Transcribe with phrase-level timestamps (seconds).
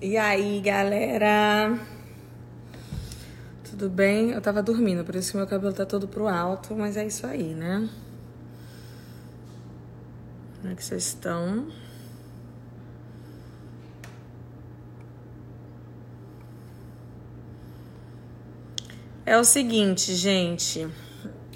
[0.00, 1.80] E aí, galera?
[3.70, 4.32] Tudo bem?
[4.32, 7.26] Eu tava dormindo, por isso que meu cabelo tá todo pro alto, mas é isso
[7.26, 7.88] aí, né?
[10.60, 11.68] Como é que vocês estão?
[19.24, 20.86] É o seguinte, gente.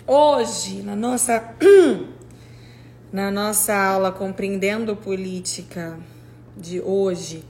[0.06, 1.54] Hoje, na nossa
[3.12, 6.00] na nossa aula compreendendo política
[6.56, 7.44] de hoje,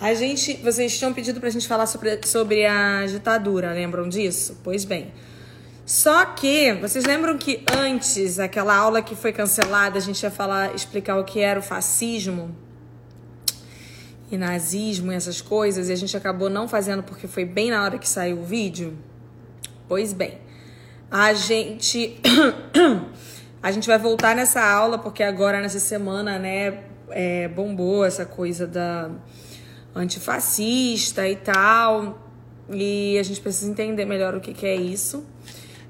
[0.00, 4.58] a gente, vocês tinham pedido pra gente falar sobre, sobre a ditadura, lembram disso?
[4.62, 5.12] Pois bem.
[5.86, 10.74] Só que, vocês lembram que antes, aquela aula que foi cancelada, a gente ia falar,
[10.74, 12.56] explicar o que era o fascismo
[14.30, 17.84] e nazismo e essas coisas, e a gente acabou não fazendo porque foi bem na
[17.84, 18.96] hora que saiu o vídeo?
[19.86, 20.38] Pois bem,
[21.10, 22.18] a gente
[23.62, 28.66] a gente vai voltar nessa aula porque agora nessa semana, né, é, bombou essa coisa
[28.66, 29.10] da
[29.94, 32.18] antifascista e tal.
[32.70, 35.24] E a gente precisa entender melhor o que, que é isso.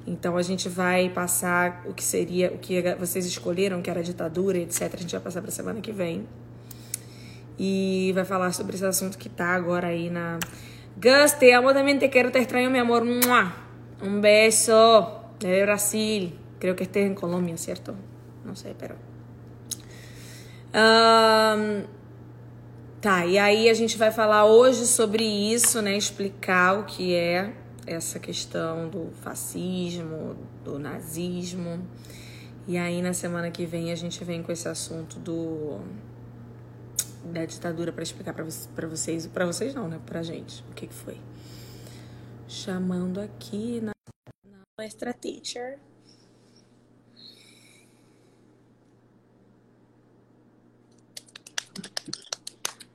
[0.07, 4.59] Então a gente vai passar o que seria, o que vocês escolheram, que era ditadura,
[4.59, 4.91] etc.
[4.95, 6.27] A gente vai passar para semana que vem.
[7.59, 10.39] E vai falar sobre esse assunto que tá agora aí na.
[10.97, 13.03] Gus, te amo também, te quero, te extraño, mi amor.
[14.03, 15.25] Um beijo.
[15.39, 16.33] De Brasil.
[16.59, 17.95] Creo que estés en Colombia, ¿cierto?
[18.45, 18.97] No sé, pero.
[20.73, 21.85] Um,
[23.05, 25.95] Tá, e aí a gente vai falar hoje sobre isso, né?
[25.95, 27.55] Explicar o que é
[27.87, 31.87] essa questão do fascismo, do nazismo.
[32.67, 35.83] E aí na semana que vem a gente vem com esse assunto do
[37.31, 40.95] da ditadura para explicar para vocês, para vocês não, né, pra gente, o que que
[40.95, 41.19] foi.
[42.49, 43.93] Chamando aqui na,
[44.79, 45.79] na extra teacher.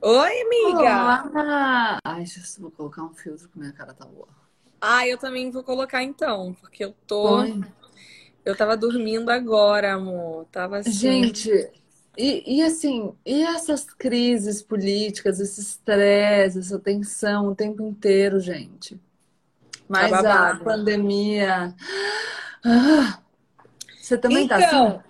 [0.02, 1.14] Oi, amiga!
[1.34, 1.98] Olá!
[2.04, 2.24] Ai,
[2.58, 4.28] vou colocar um filtro que minha cara tá boa.
[4.80, 7.38] Ah, eu também vou colocar então, porque eu tô.
[7.38, 7.62] Oi.
[8.44, 10.46] Eu tava dormindo agora, amor.
[10.46, 11.20] Tava assim.
[11.22, 11.50] Gente,
[12.16, 19.00] e, e assim, e essas crises políticas, esse estresse, essa tensão o tempo inteiro, gente?
[19.88, 21.74] Mas tá a pandemia.
[22.64, 23.22] Ah,
[24.00, 25.00] você também então, tá assim?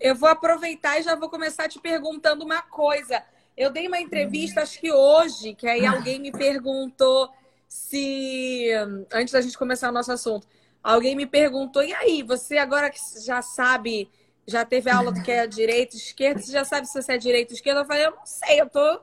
[0.00, 3.22] Eu vou aproveitar e já vou começar te perguntando uma coisa.
[3.56, 7.30] Eu dei uma entrevista, acho que hoje, que aí alguém me perguntou
[7.66, 8.70] se.
[9.12, 10.46] Antes da gente começar o nosso assunto,
[10.82, 14.10] alguém me perguntou: e aí, você agora que já sabe,
[14.46, 17.18] já teve aula do que é direita e esquerda, você já sabe se você é
[17.18, 17.80] direita ou esquerda?
[17.80, 19.00] Eu falei: eu não sei, eu tô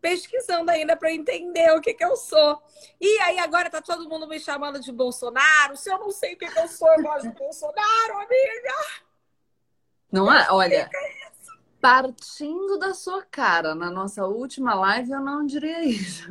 [0.00, 2.62] pesquisando ainda para entender o que, que eu sou.
[3.00, 5.76] E aí agora tá todo mundo me chamando de Bolsonaro.
[5.76, 8.74] Se eu não sei o que, que eu sou, eu gosto de Bolsonaro, amiga.
[10.12, 10.46] Não é?
[10.50, 10.88] Olha,
[11.86, 16.28] partindo da sua cara na nossa última live, eu não diria isso.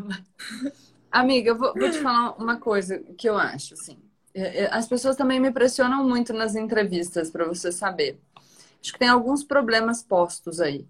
[1.10, 3.98] Amiga, eu vou, vou, te falar uma coisa que eu acho, assim.
[4.34, 8.20] É, é, as pessoas também me pressionam muito nas entrevistas, para você saber.
[8.82, 10.86] Acho que tem alguns problemas postos aí.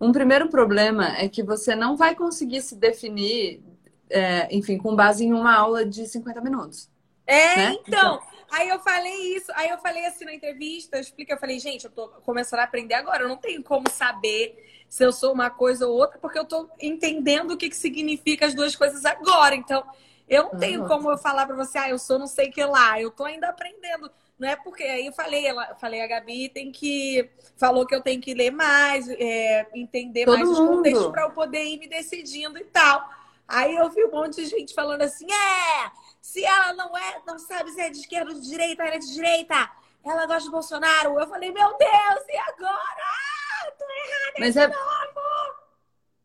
[0.00, 3.64] Um primeiro problema é que você não vai conseguir se definir,
[4.08, 6.88] é, enfim, com base em uma aula de 50 minutos.
[7.26, 7.78] É, né?
[7.84, 8.22] então, então,
[8.54, 11.86] Aí eu falei isso, aí eu falei assim na entrevista, eu expliquei, eu falei, gente,
[11.86, 15.50] eu tô começando a aprender agora, eu não tenho como saber se eu sou uma
[15.50, 19.56] coisa ou outra, porque eu tô entendendo o que, que significa as duas coisas agora.
[19.56, 19.84] Então,
[20.28, 23.00] eu não tenho como eu falar para você, ah, eu sou não sei que lá,
[23.00, 24.08] eu tô ainda aprendendo.
[24.38, 27.28] Não é porque aí eu falei, ela, falei, a Gabi tem que.
[27.56, 30.60] Falou que eu tenho que ler mais, é, entender Todo mais mundo.
[30.60, 33.08] os contextos para eu poder ir me decidindo e tal.
[33.46, 35.90] Aí eu vi um monte de gente falando assim, é,
[36.24, 38.98] se ela não é, não sabe se é de esquerda ou de direita, ela é
[38.98, 39.70] de direita.
[40.02, 41.20] Ela gosta de Bolsonaro.
[41.20, 43.74] Eu falei, meu Deus, e agora?
[43.78, 44.66] tô errada Mas é...
[44.66, 45.54] novo.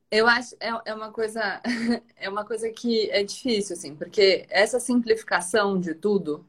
[0.09, 1.61] Eu acho é, é uma coisa
[2.15, 6.47] é uma coisa que é difícil assim, porque essa simplificação de tudo,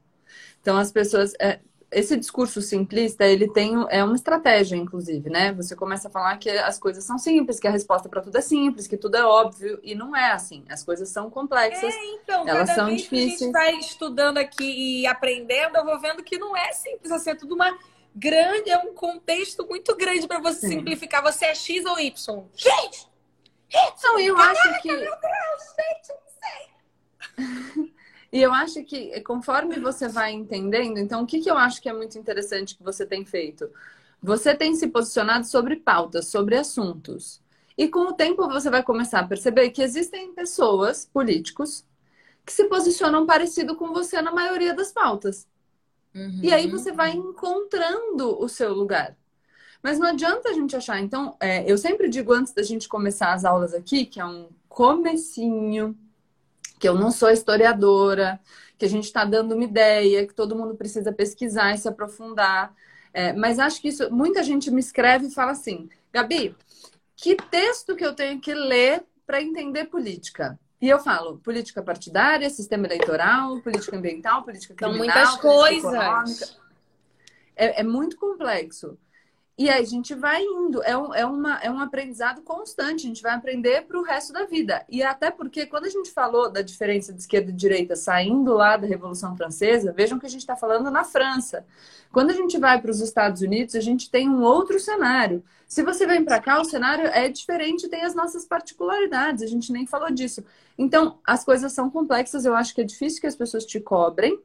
[0.61, 1.59] então as pessoas é,
[1.91, 5.51] esse discurso simplista, ele tem é uma estratégia, inclusive, né?
[5.53, 8.41] Você começa a falar que as coisas são simples, que a resposta para tudo é
[8.41, 10.63] simples, que tudo é óbvio e não é assim.
[10.69, 11.93] As coisas são complexas.
[11.93, 13.37] É, então, elas são vez difíceis.
[13.37, 17.11] que a gente vai estudando aqui e aprendendo, eu vou vendo que não é simples,
[17.11, 17.77] assim, é tudo uma
[18.15, 20.77] grande, é um contexto muito grande para você Sim.
[20.77, 21.21] simplificar.
[21.23, 22.43] Você é X ou Y?
[22.55, 23.11] Gente!
[24.03, 27.93] Não, eu Caraca, acho que meu Deus, gente, não sei.
[28.31, 31.89] E eu acho que conforme você vai entendendo, então o que, que eu acho que
[31.89, 33.69] é muito interessante que você tem feito?
[34.21, 37.41] Você tem se posicionado sobre pautas, sobre assuntos.
[37.77, 41.85] E com o tempo você vai começar a perceber que existem pessoas, políticos,
[42.45, 45.47] que se posicionam parecido com você na maioria das pautas.
[46.13, 46.39] Uhum.
[46.43, 49.15] E aí você vai encontrando o seu lugar.
[49.81, 50.99] Mas não adianta a gente achar.
[50.99, 54.49] Então, é, eu sempre digo antes da gente começar as aulas aqui, que é um
[54.69, 55.97] comecinho,
[56.81, 58.39] que eu não sou historiadora,
[58.75, 62.73] que a gente está dando uma ideia, que todo mundo precisa pesquisar e se aprofundar.
[63.13, 66.55] É, mas acho que isso, muita gente me escreve e fala assim, Gabi,
[67.15, 70.59] que texto que eu tenho que ler para entender política?
[70.81, 76.57] E eu falo política partidária, sistema eleitoral, política ambiental, política criminal, São muitas coisas.
[77.55, 78.97] É, é, muito complexo.
[79.57, 83.09] E aí a gente vai indo, é um, é, uma, é um aprendizado constante, a
[83.09, 84.83] gente vai aprender para o resto da vida.
[84.89, 88.77] E até porque quando a gente falou da diferença de esquerda e direita saindo lá
[88.77, 91.65] da Revolução Francesa, vejam que a gente está falando na França.
[92.11, 95.43] Quando a gente vai para os Estados Unidos, a gente tem um outro cenário.
[95.67, 99.71] Se você vem para cá, o cenário é diferente, tem as nossas particularidades, a gente
[99.71, 100.43] nem falou disso.
[100.77, 104.37] Então, as coisas são complexas, eu acho que é difícil que as pessoas te cobrem,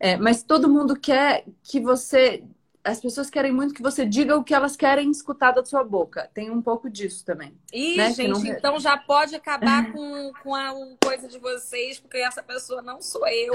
[0.00, 2.42] é, mas todo mundo quer que você.
[2.88, 6.30] As pessoas querem muito que você diga o que elas querem escutar da sua boca.
[6.32, 7.52] Tem um pouco disso também.
[7.70, 8.12] Ih, né?
[8.14, 8.46] gente, não...
[8.46, 10.72] então já pode acabar com, com a
[11.04, 13.54] coisa de vocês, porque essa pessoa não sou eu.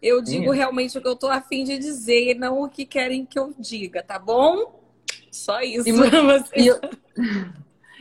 [0.00, 0.56] Eu digo Sim.
[0.56, 4.02] realmente o que eu tô afim de dizer, não o que querem que eu diga,
[4.02, 4.82] tá bom?
[5.30, 5.86] Só isso.
[5.86, 5.92] E,
[6.56, 7.50] e,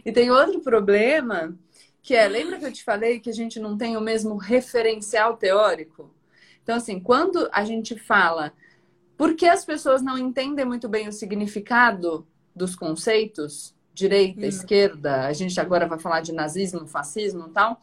[0.09, 1.53] e tem outro problema,
[2.01, 5.35] que é, lembra que eu te falei que a gente não tem o mesmo referencial
[5.35, 6.15] teórico?
[6.63, 8.53] Então, assim, quando a gente fala
[9.17, 12.25] por que as pessoas não entendem muito bem o significado
[12.55, 14.49] dos conceitos, direita, hum.
[14.49, 17.81] esquerda, a gente agora vai falar de nazismo, fascismo e tal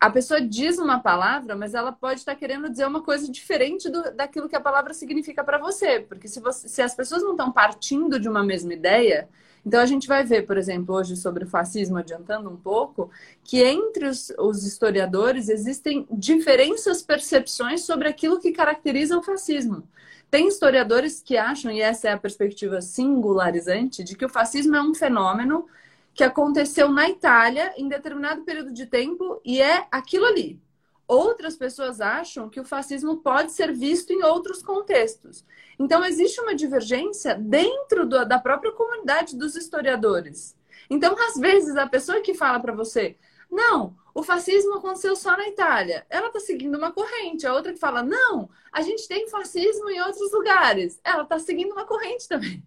[0.00, 4.14] a pessoa diz uma palavra, mas ela pode estar querendo dizer uma coisa diferente do,
[4.14, 6.00] daquilo que a palavra significa para você.
[6.00, 9.28] Porque se, você, se as pessoas não estão partindo de uma mesma ideia,
[9.66, 13.10] então a gente vai ver, por exemplo, hoje sobre o fascismo, adiantando um pouco,
[13.42, 19.82] que entre os, os historiadores existem diferentes percepções sobre aquilo que caracteriza o fascismo.
[20.30, 24.82] Tem historiadores que acham, e essa é a perspectiva singularizante, de que o fascismo é
[24.82, 25.66] um fenômeno
[26.12, 30.60] que aconteceu na Itália em determinado período de tempo e é aquilo ali.
[31.06, 35.42] Outras pessoas acham que o fascismo pode ser visto em outros contextos.
[35.78, 40.54] Então, existe uma divergência dentro do, da própria comunidade dos historiadores.
[40.90, 43.16] Então, às vezes, a pessoa que fala para você,
[43.50, 47.46] não, o fascismo aconteceu só na Itália, ela está seguindo uma corrente.
[47.46, 51.72] A outra que fala, não, a gente tem fascismo em outros lugares, ela está seguindo
[51.72, 52.62] uma corrente também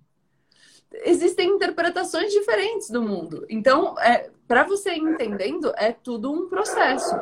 [1.04, 3.46] existem interpretações diferentes do mundo.
[3.50, 7.16] Então, é, para você entendendo, é tudo um processo.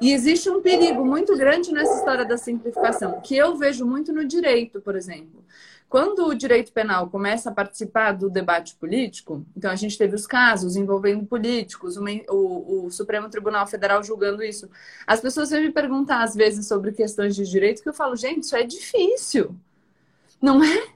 [0.00, 4.24] E existe um perigo muito grande nessa história da simplificação, que eu vejo muito no
[4.24, 5.44] direito, por exemplo.
[5.94, 10.26] Quando o direito penal começa a participar do debate político, então a gente teve os
[10.26, 14.68] casos envolvendo políticos, o, o Supremo Tribunal Federal julgando isso.
[15.06, 18.42] As pessoas vêm me perguntar, às vezes, sobre questões de direito, que eu falo, gente,
[18.42, 19.54] isso é difícil.
[20.42, 20.88] Não é?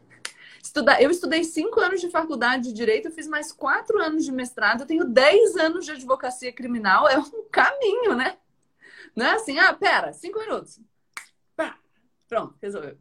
[0.61, 4.85] Estudar, eu estudei cinco anos de faculdade de direito, fiz mais quatro anos de mestrado,
[4.85, 8.37] tenho dez anos de advocacia criminal, é um caminho, né?
[9.15, 10.81] Não é assim, ah, pera, cinco minutos.
[11.55, 11.79] Pá,
[12.29, 12.99] pronto, resolveu.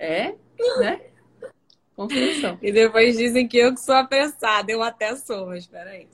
[0.00, 0.34] É,
[0.78, 0.98] né?
[1.94, 2.58] Construção.
[2.62, 6.08] E depois dizem que eu que sou apressada, eu até sou, mas peraí.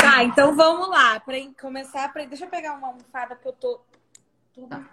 [0.00, 1.20] Tá, então vamos lá.
[1.20, 2.24] Para começar, pra...
[2.24, 3.80] deixa eu pegar uma almofada que eu tô.
[4.68, 4.90] Tá.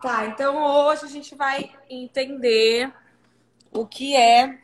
[0.00, 2.90] Tá, então hoje a gente vai entender
[3.70, 4.58] o que é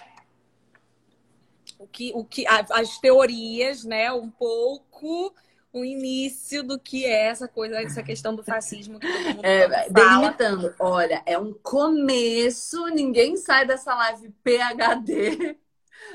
[1.79, 5.35] o que, o que as teorias, né, um pouco
[5.77, 9.91] o início do que é essa coisa, essa questão do fascismo que todo mundo é,
[9.91, 15.59] Delimitando, olha, é um começo, ninguém sai dessa live PhD,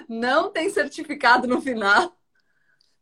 [0.09, 2.17] não tem certificado no final.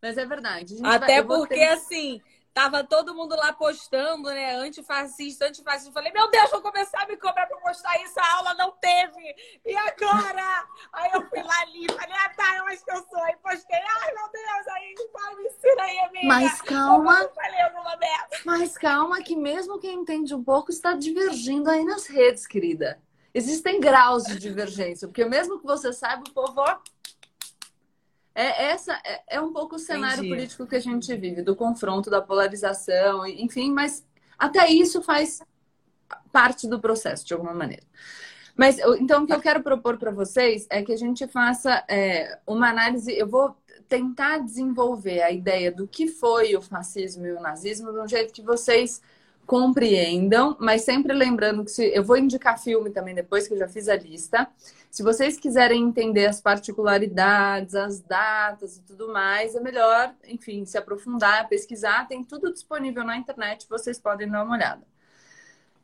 [0.01, 0.75] Mas é verdade.
[0.83, 1.69] Até vai, porque, ter...
[1.69, 2.21] assim,
[2.59, 4.55] Tava todo mundo lá postando, né?
[4.55, 5.89] Antifascista, antifascista.
[5.89, 8.19] Eu falei, meu Deus, vou começar a me cobrar pra postar isso.
[8.19, 9.61] A aula não teve.
[9.65, 10.67] E agora?
[10.91, 13.23] Aí eu fui lá ali, falei, ah, tá, eu acho que eu sou.
[13.23, 16.27] Aí postei, ai, meu Deus, aí vai, me ensina aí, amiga.
[16.27, 17.29] Mas calma.
[18.45, 22.99] Mas calma, que mesmo quem entende um pouco está divergindo aí nas redes, querida.
[23.33, 26.61] Existem graus de divergência, porque mesmo que você saiba, o povo,
[28.33, 30.29] é, essa é, é um pouco o cenário Entendi.
[30.29, 34.05] político que a gente vive, do confronto, da polarização, enfim, mas
[34.37, 35.41] até isso faz
[36.31, 37.83] parte do processo, de alguma maneira.
[38.55, 42.39] Mas então o que eu quero propor para vocês é que a gente faça é,
[42.45, 43.09] uma análise.
[43.17, 43.55] Eu vou
[43.89, 48.31] tentar desenvolver a ideia do que foi o fascismo e o nazismo de um jeito
[48.31, 49.01] que vocês
[49.47, 53.67] compreendam, mas sempre lembrando que se, eu vou indicar filme também depois que eu já
[53.67, 54.47] fiz a lista.
[54.91, 60.77] Se vocês quiserem entender as particularidades, as datas e tudo mais, é melhor, enfim, se
[60.77, 64.83] aprofundar, pesquisar, tem tudo disponível na internet, vocês podem dar uma olhada.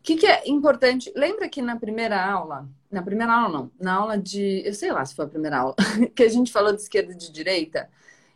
[0.06, 1.12] Que, que é importante?
[1.16, 5.04] Lembra que na primeira aula, na primeira aula não, na aula de, eu sei lá
[5.04, 5.76] se foi a primeira aula,
[6.16, 7.90] que a gente falou de esquerda e de direita,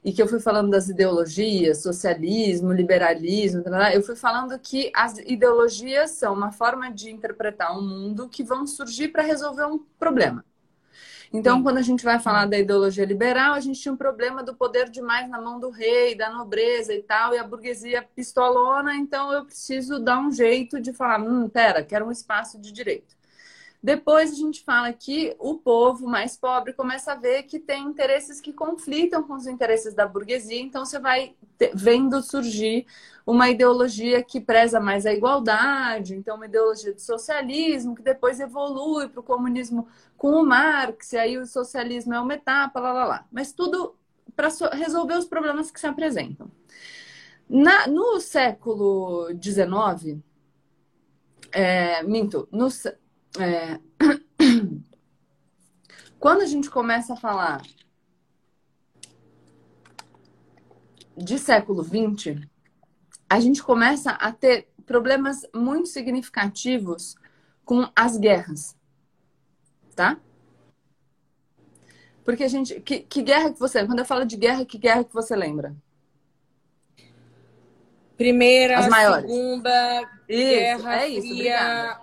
[0.04, 6.12] e que eu fui falando das ideologias, socialismo, liberalismo, eu fui falando que as ideologias
[6.12, 10.44] são uma forma de interpretar um mundo que vão surgir para resolver um problema.
[11.32, 11.64] Então, Sim.
[11.64, 14.90] quando a gente vai falar da ideologia liberal, a gente tinha um problema do poder
[14.90, 19.46] demais na mão do rei, da nobreza e tal, e a burguesia pistolona, então eu
[19.46, 23.16] preciso dar um jeito de falar, hum, pera, quero um espaço de direito.
[23.82, 28.42] Depois a gente fala que o povo mais pobre começa a ver que tem interesses
[28.42, 31.34] que conflitam com os interesses da burguesia, então você vai
[31.74, 32.86] vendo surgir
[33.30, 39.08] uma ideologia que preza mais a igualdade, então uma ideologia de socialismo, que depois evolui
[39.08, 43.06] para o comunismo com o Marx, e aí o socialismo é uma etapa, lá, lá,
[43.06, 43.28] lá.
[43.32, 43.96] Mas tudo
[44.36, 46.50] para resolver os problemas que se apresentam.
[47.48, 50.18] Na, no século XIX,
[51.52, 52.68] é, minto, no,
[53.40, 53.80] é...
[56.20, 57.62] Quando a gente começa a falar
[61.16, 62.50] de século XX,
[63.30, 67.16] a gente começa a ter problemas muito significativos
[67.64, 68.76] com as guerras,
[69.96, 70.18] tá?
[72.26, 72.80] Porque a gente.
[72.82, 73.86] Que, que guerra que você.
[73.86, 75.76] Quando eu falo de guerra, que guerra que você lembra?
[78.18, 79.30] Primeira, As maiores.
[79.32, 82.02] segunda, isso, guerra é isso, fria, obrigada.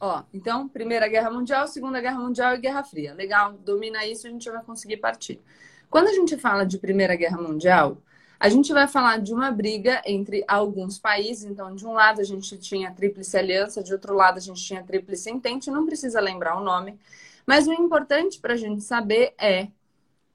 [0.00, 3.12] Ó, então, Primeira Guerra Mundial, Segunda Guerra Mundial e Guerra Fria.
[3.14, 5.40] Legal, domina isso, a gente vai conseguir partir.
[5.90, 7.98] Quando a gente fala de Primeira Guerra Mundial,
[8.40, 11.44] a gente vai falar de uma briga entre alguns países.
[11.44, 14.62] Então, de um lado a gente tinha a Tríplice Aliança, de outro lado a gente
[14.62, 16.98] tinha a Tríplice Entente, não precisa lembrar o nome.
[17.46, 19.68] Mas o importante para a gente saber é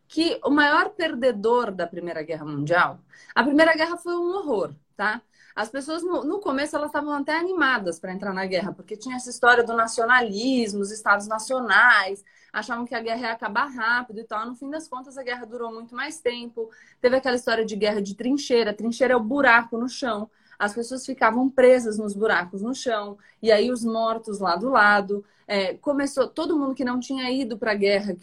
[0.07, 3.00] que o maior perdedor da Primeira Guerra Mundial,
[3.33, 5.22] a Primeira Guerra foi um horror, tá?
[5.55, 9.29] As pessoas, no, começo, elas estavam até animadas para entrar na guerra, porque tinha essa
[9.29, 14.45] história do nacionalismo, os estados nacionais, achavam que a guerra ia acabar rápido e tal.
[14.45, 16.69] No fim das contas, a guerra durou muito mais tempo.
[17.01, 18.74] Teve aquela história de guerra de trincheira.
[18.74, 20.29] Trincheira é o buraco no chão.
[20.57, 25.25] As pessoas ficavam presas nos buracos no chão, e aí os mortos lá do lado.
[25.45, 28.15] É, começou todo mundo que não tinha ido para a guerra,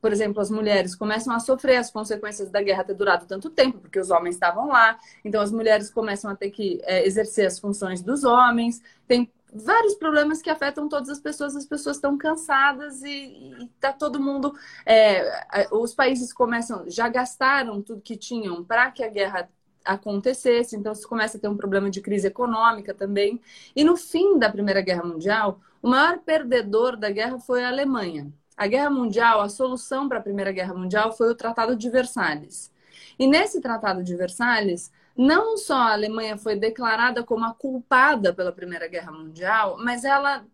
[0.00, 3.78] por exemplo, as mulheres começam a sofrer as consequências da guerra ter durado tanto tempo,
[3.78, 4.96] porque os homens estavam lá.
[5.24, 8.80] Então, as mulheres começam a ter que é, exercer as funções dos homens.
[9.08, 11.56] Tem vários problemas que afetam todas as pessoas.
[11.56, 14.54] As pessoas estão cansadas e, está todo mundo.
[14.84, 19.48] É, os países começam, já gastaram tudo que tinham para que a guerra
[19.84, 23.40] acontecesse, então se começa a ter um problema de crise econômica também.
[23.74, 28.30] E no fim da Primeira Guerra Mundial, o maior perdedor da guerra foi a Alemanha.
[28.56, 32.70] A Guerra Mundial, a solução para a Primeira Guerra Mundial foi o Tratado de Versalhes.
[33.18, 38.52] E nesse Tratado de Versalhes, não só a Alemanha foi declarada como a culpada pela
[38.52, 40.46] Primeira Guerra Mundial, mas ela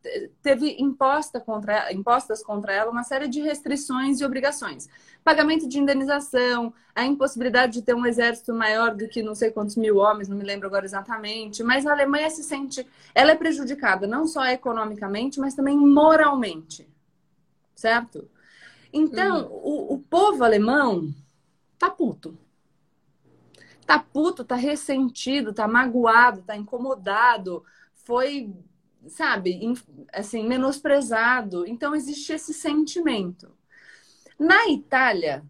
[0.42, 4.88] teve imposta contra, impostas contra ela uma série de restrições e obrigações.
[5.22, 9.76] Pagamento de indenização, a impossibilidade de ter um exército maior do que não sei quantos
[9.76, 14.06] mil homens, não me lembro agora exatamente, mas a Alemanha se sente, ela é prejudicada
[14.06, 16.88] não só economicamente, mas também moralmente
[17.84, 18.28] certo?
[18.92, 19.60] Então, hum.
[19.62, 21.12] o, o povo alemão
[21.78, 22.38] tá puto.
[23.86, 27.64] Tá puto, tá ressentido, tá magoado, tá incomodado,
[27.94, 28.52] foi,
[29.06, 29.60] sabe,
[30.12, 31.66] assim, menosprezado.
[31.66, 33.52] Então, existe esse sentimento.
[34.38, 35.44] Na Itália,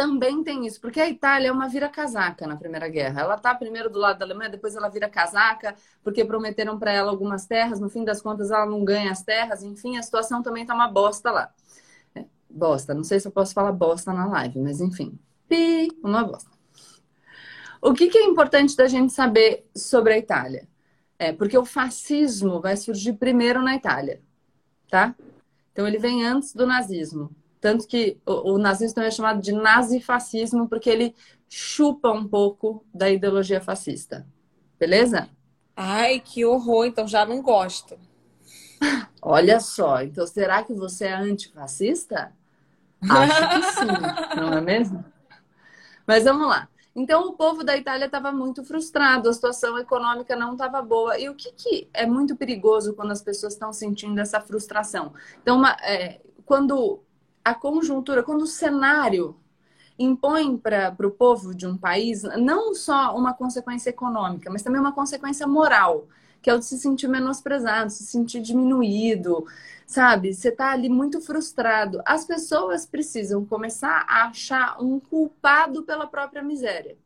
[0.00, 3.20] também tem isso, porque a Itália é uma vira-casaca na Primeira Guerra.
[3.20, 7.10] Ela tá primeiro do lado da Alemanha, depois ela vira casaca, porque prometeram para ela
[7.10, 10.64] algumas terras, no fim das contas ela não ganha as terras, enfim, a situação também
[10.64, 11.52] tá uma bosta lá.
[12.14, 15.18] É, bosta, não sei se eu posso falar bosta na live, mas enfim.
[15.46, 16.59] Pi, uma bosta.
[17.82, 20.68] O que, que é importante da gente saber sobre a Itália?
[21.18, 24.20] É porque o fascismo vai surgir primeiro na Itália,
[24.90, 25.14] tá?
[25.72, 27.30] Então ele vem antes do nazismo.
[27.60, 31.14] Tanto que o, o nazismo também é chamado de nazifascismo, porque ele
[31.48, 34.26] chupa um pouco da ideologia fascista.
[34.78, 35.28] Beleza?
[35.76, 36.86] Ai, que horror!
[36.86, 37.98] Então já não gosto.
[39.20, 42.32] Olha só, então será que você é antifascista?
[43.08, 43.86] Acho que sim,
[44.40, 45.04] não é mesmo?
[46.06, 46.68] Mas vamos lá.
[46.94, 51.18] Então, o povo da Itália estava muito frustrado, a situação econômica não estava boa.
[51.18, 55.12] E o que, que, é muito perigoso quando as pessoas estão sentindo essa frustração?
[55.40, 57.00] Então, uma, é, quando
[57.44, 59.36] a conjuntura, quando o cenário
[59.98, 64.92] impõe para o povo de um país não só uma consequência econômica, mas também uma
[64.92, 66.08] consequência moral,
[66.42, 69.46] que é o de se sentir menosprezado, se sentir diminuído,
[69.86, 70.32] sabe?
[70.32, 72.00] Você está ali muito frustrado.
[72.06, 76.96] As pessoas precisam começar a achar um culpado pela própria miséria.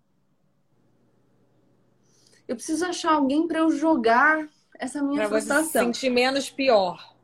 [2.46, 4.48] Eu preciso achar alguém para eu jogar
[4.78, 5.64] essa minha pra frustração.
[5.64, 7.14] Você se sentir menos pior.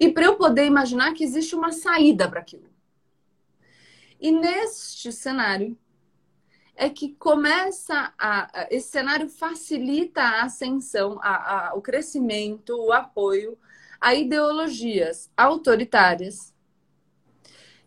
[0.00, 2.68] E para eu poder imaginar que existe uma saída para aquilo.
[4.18, 5.76] E neste cenário
[6.76, 13.58] é que começa a, esse cenário facilita a ascensão, a, a, o crescimento, o apoio
[14.00, 16.54] a ideologias autoritárias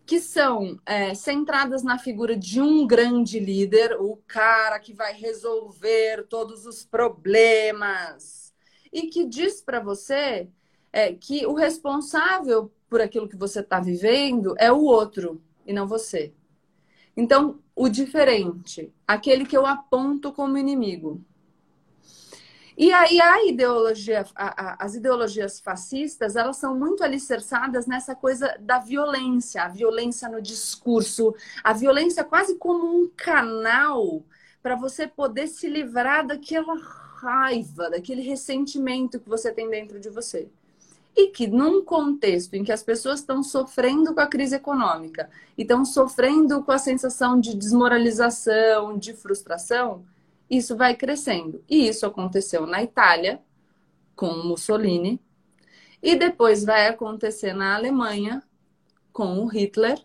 [0.04, 6.26] que são é, centradas na figura de um grande líder, o cara que vai resolver
[6.28, 8.52] todos os problemas
[8.92, 10.48] e que diz para você
[10.92, 15.86] é, que o responsável por aquilo que você está vivendo é o outro e não
[15.86, 16.34] você.
[17.16, 21.24] Então, o diferente, aquele que eu aponto como inimigo.
[22.76, 28.54] E aí a ideologia, a, a, as ideologias fascistas, elas são muito alicerçadas nessa coisa
[28.60, 31.34] da violência, a violência no discurso,
[31.64, 34.22] a violência quase como um canal
[34.62, 36.74] para você poder se livrar daquela
[37.16, 40.50] raiva, daquele ressentimento que você tem dentro de você.
[41.16, 45.62] E que num contexto em que as pessoas estão sofrendo com a crise econômica e
[45.62, 50.04] estão sofrendo com a sensação de desmoralização, de frustração,
[50.48, 51.62] isso vai crescendo.
[51.68, 53.40] E isso aconteceu na Itália,
[54.14, 55.20] com Mussolini,
[56.02, 58.42] e depois vai acontecer na Alemanha,
[59.12, 60.02] com o Hitler,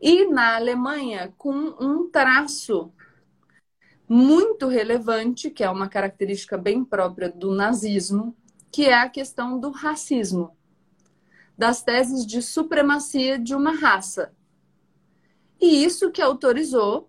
[0.00, 2.92] e na Alemanha, com um traço
[4.08, 8.36] muito relevante, que é uma característica bem própria do nazismo,
[8.74, 10.56] que é a questão do racismo,
[11.56, 14.34] das teses de supremacia de uma raça.
[15.60, 17.08] E isso que autorizou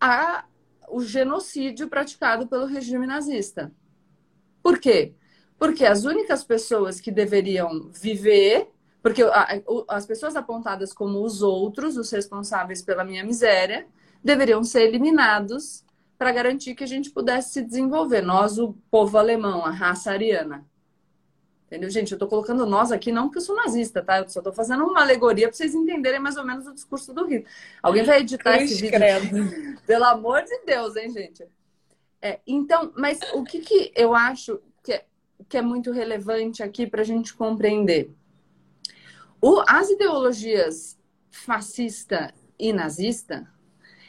[0.00, 0.44] a
[0.88, 3.72] o genocídio praticado pelo regime nazista.
[4.62, 5.12] Por quê?
[5.58, 8.70] Porque as únicas pessoas que deveriam viver,
[9.02, 9.24] porque
[9.88, 13.88] as pessoas apontadas como os outros, os responsáveis pela minha miséria,
[14.22, 15.84] deveriam ser eliminados
[16.20, 18.20] para garantir que a gente pudesse se desenvolver.
[18.20, 20.66] Nós, o povo alemão, a raça ariana.
[21.66, 22.12] Entendeu, gente?
[22.12, 24.18] Eu estou colocando nós aqui não porque eu sou nazista, tá?
[24.18, 27.24] Eu só estou fazendo uma alegoria para vocês entenderem mais ou menos o discurso do
[27.24, 27.46] Rio.
[27.82, 28.98] Alguém vai editar Cruz esse vídeo?
[28.98, 29.80] Credo.
[29.86, 31.42] Pelo amor de Deus, hein, gente?
[32.20, 35.06] É, então, mas o que, que eu acho que é,
[35.48, 38.14] que é muito relevante aqui para a gente compreender?
[39.40, 43.50] O, as ideologias fascista e nazista,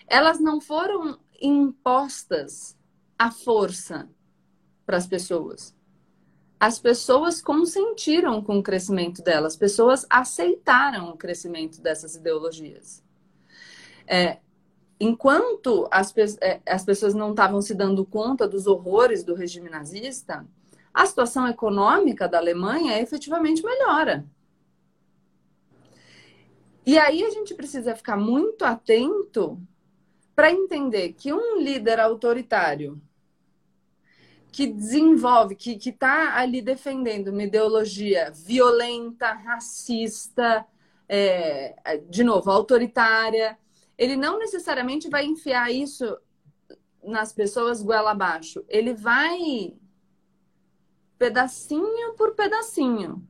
[0.10, 2.78] elas não foram impostas
[3.18, 4.10] à força
[4.86, 5.76] para as pessoas
[6.62, 13.04] as pessoas consentiram com o crescimento delas, as pessoas aceitaram o crescimento dessas ideologias.
[14.06, 14.38] É,
[15.00, 20.46] enquanto as, é, as pessoas não estavam se dando conta dos horrores do regime nazista,
[20.94, 24.24] a situação econômica da Alemanha efetivamente melhora.
[26.86, 29.60] E aí a gente precisa ficar muito atento
[30.42, 33.00] para entender que um líder autoritário
[34.52, 40.66] que desenvolve, que está ali defendendo uma ideologia violenta, racista,
[41.08, 43.56] é, de novo, autoritária,
[43.96, 46.18] ele não necessariamente vai enfiar isso
[47.04, 48.66] nas pessoas goela abaixo.
[48.68, 49.76] Ele vai
[51.20, 53.24] pedacinho por pedacinho.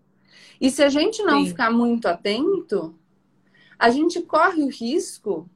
[0.61, 1.49] E se a gente não Sim.
[1.49, 2.97] ficar muito atento,
[3.77, 5.49] a gente corre o risco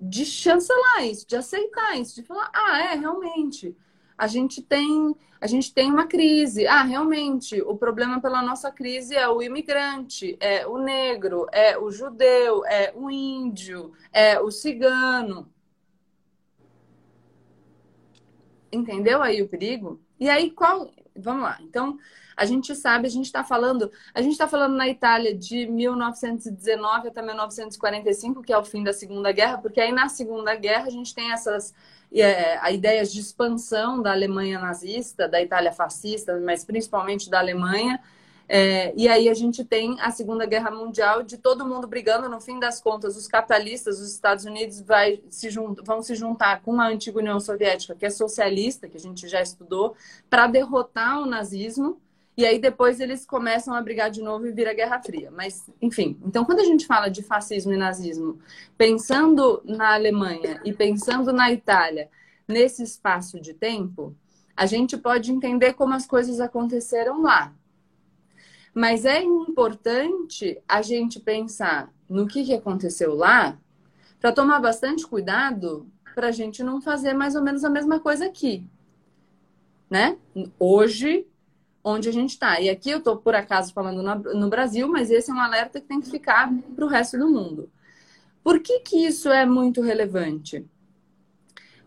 [0.00, 3.76] de chancelar isso, de aceitar isso, de falar, ah, é, realmente
[4.16, 6.66] a gente tem a gente tem uma crise.
[6.66, 11.92] Ah, realmente, o problema pela nossa crise é o imigrante, é o negro, é o
[11.92, 15.48] judeu, é o índio, é o cigano.
[18.72, 20.00] Entendeu aí o perigo?
[20.18, 20.90] E aí qual?
[21.20, 21.58] Vamos lá.
[21.60, 21.98] Então,
[22.36, 27.08] a gente sabe, a gente está falando, a gente está falando na Itália de 1919
[27.08, 30.90] até 1945, que é o fim da Segunda Guerra, porque aí na Segunda Guerra a
[30.90, 31.74] gente tem essas
[32.12, 38.00] é, ideias de expansão da Alemanha nazista, da Itália fascista, mas principalmente da Alemanha.
[38.48, 42.40] É, e aí a gente tem a Segunda Guerra Mundial de todo mundo brigando, no
[42.40, 46.88] fim das contas, os capitalistas, os Estados Unidos vai se vão se juntar com a
[46.88, 49.94] antiga União Soviética, que é socialista, que a gente já estudou,
[50.30, 52.00] para derrotar o nazismo
[52.38, 55.28] e aí depois eles começam a brigar de novo e vira Guerra Fria.
[55.28, 58.38] Mas, enfim, então quando a gente fala de fascismo e nazismo,
[58.76, 62.08] pensando na Alemanha e pensando na Itália,
[62.46, 64.14] nesse espaço de tempo,
[64.56, 67.52] a gente pode entender como as coisas aconteceram lá.
[68.78, 73.58] Mas é importante a gente pensar no que, que aconteceu lá
[74.20, 78.26] para tomar bastante cuidado para a gente não fazer mais ou menos a mesma coisa
[78.26, 78.64] aqui.
[79.90, 80.16] Né?
[80.60, 81.26] Hoje
[81.82, 82.60] onde a gente está.
[82.60, 85.88] E aqui eu estou, por acaso, falando no Brasil, mas esse é um alerta que
[85.88, 87.68] tem que ficar para o resto do mundo.
[88.44, 90.64] Por que, que isso é muito relevante?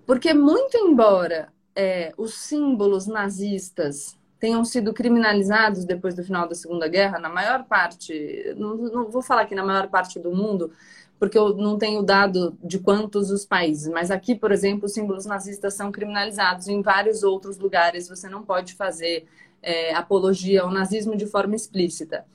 [0.06, 6.88] Porque, muito embora é, os símbolos nazistas tenham sido criminalizados depois do final da Segunda
[6.88, 10.72] Guerra, na maior parte, não, não vou falar que na maior parte do mundo,
[11.20, 15.28] porque eu não tenho dado de quantos os países, mas aqui, por exemplo, os símbolos
[15.28, 16.68] nazistas são criminalizados.
[16.68, 19.28] Em vários outros lugares você não pode fazer
[19.62, 22.26] é, apologia ao nazismo de forma explícita.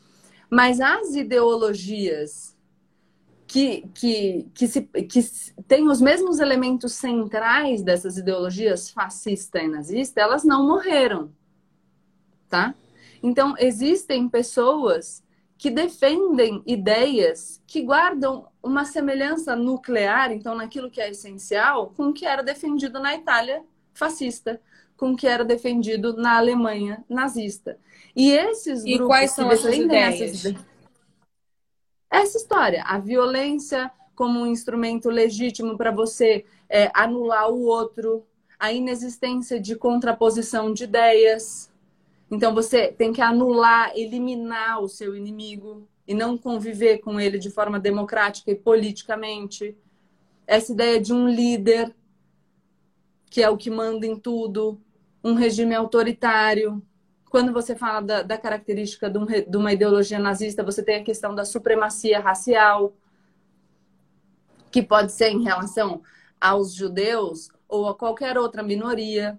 [0.49, 2.57] Mas as ideologias
[3.49, 5.23] que, que, que, se, que
[5.66, 11.33] têm os mesmos elementos centrais dessas ideologias fascista e nazista, elas não morreram,
[12.48, 12.74] tá?
[13.22, 15.22] Então, existem pessoas
[15.59, 22.12] que defendem ideias que guardam uma semelhança nuclear, então, naquilo que é essencial, com o
[22.12, 23.62] que era defendido na Itália
[23.94, 24.61] fascista,
[24.96, 27.78] com o que era defendido na Alemanha nazista.
[28.14, 30.54] E esses e grupos quais são essas ideias?
[32.11, 38.26] Essa história, a violência como um instrumento legítimo para você é, anular o outro,
[38.59, 41.70] a inexistência de contraposição de ideias,
[42.31, 47.51] então você tem que anular, eliminar o seu inimigo e não conviver com ele de
[47.51, 49.77] forma democrática e politicamente.
[50.47, 51.95] Essa ideia de um líder
[53.29, 54.81] que é o que manda em tudo,
[55.23, 56.83] um regime autoritário.
[57.29, 61.05] Quando você fala da, da característica de, um, de uma ideologia nazista, você tem a
[61.05, 62.95] questão da supremacia racial,
[64.71, 66.03] que pode ser em relação
[66.41, 69.39] aos judeus ou a qualquer outra minoria.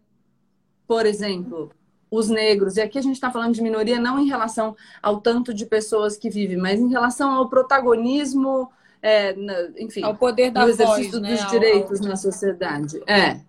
[0.86, 1.72] Por exemplo,
[2.10, 2.78] os negros.
[2.78, 6.18] E aqui a gente está falando de minoria não em relação ao tanto de pessoas
[6.18, 11.22] que vivem, mas em relação ao protagonismo, é, na, enfim, ao poder da exercício voz,
[11.22, 11.36] né?
[11.36, 12.08] dos direitos ao...
[12.08, 13.02] na sociedade.
[13.08, 13.42] É.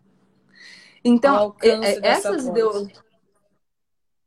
[1.05, 2.91] Então, é, é, essas, ideolo...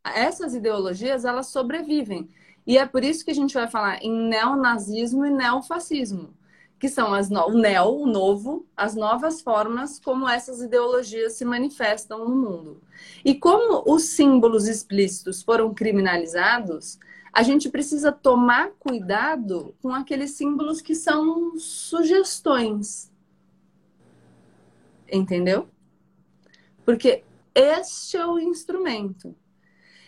[0.03, 2.29] essas ideologias, elas sobrevivem.
[2.65, 6.33] E é por isso que a gente vai falar em neonazismo e neofascismo
[6.81, 7.45] que são as no...
[7.45, 12.81] o neo, o novo, as novas formas como essas ideologias se manifestam no mundo.
[13.23, 16.97] E como os símbolos explícitos foram criminalizados,
[17.31, 23.11] a gente precisa tomar cuidado com aqueles símbolos que são sugestões.
[25.07, 25.69] Entendeu?
[26.83, 29.35] Porque este é o instrumento.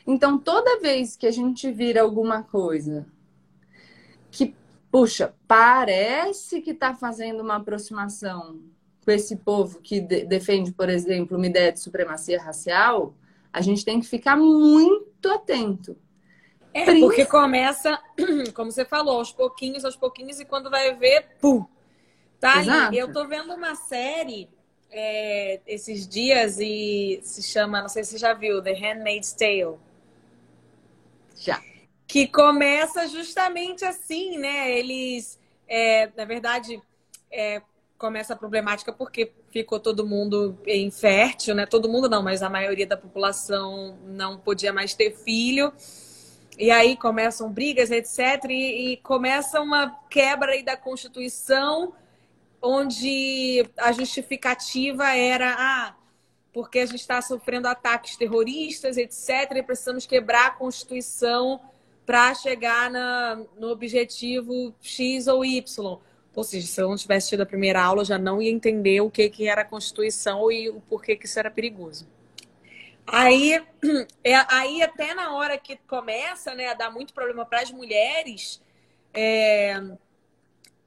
[0.08, 3.06] Então, toda vez que a gente vira alguma coisa
[4.94, 8.62] puxa, parece que está fazendo uma aproximação
[9.04, 13.16] com esse povo que de defende, por exemplo, uma ideia de supremacia racial,
[13.52, 15.98] a gente tem que ficar muito atento.
[16.72, 18.00] É, porque começa,
[18.54, 21.66] como você falou, aos pouquinhos, aos pouquinhos, e quando vai ver, pum!
[22.40, 22.92] Tá Exato.
[22.92, 22.98] aí.
[23.00, 24.48] Eu tô vendo uma série
[24.92, 29.80] é, esses dias e se chama, não sei se você já viu, The Handmaid's Tale.
[31.36, 31.60] Já
[32.14, 34.70] que começa justamente assim, né?
[34.70, 36.80] Eles, é, na verdade,
[37.32, 37.60] é,
[37.98, 41.66] começa a problemática porque ficou todo mundo infértil, né?
[41.66, 45.74] Todo mundo não, mas a maioria da população não podia mais ter filho.
[46.56, 48.46] E aí começam brigas, etc.
[48.48, 51.96] E, e começa uma quebra aí da Constituição,
[52.62, 55.96] onde a justificativa era ah,
[56.54, 59.52] porque a gente está sofrendo ataques terroristas, etc.
[59.56, 61.60] E precisamos quebrar a Constituição
[62.06, 66.00] para chegar na, no objetivo X ou Y.
[66.36, 69.02] Ou seja, se eu não tivesse tido a primeira aula, eu já não ia entender
[69.02, 72.08] o que, que era a Constituição e o porquê que isso era perigoso.
[73.06, 73.64] Aí,
[74.24, 78.62] é, aí até na hora que começa né, a dar muito problema para as mulheres,
[79.14, 79.80] é,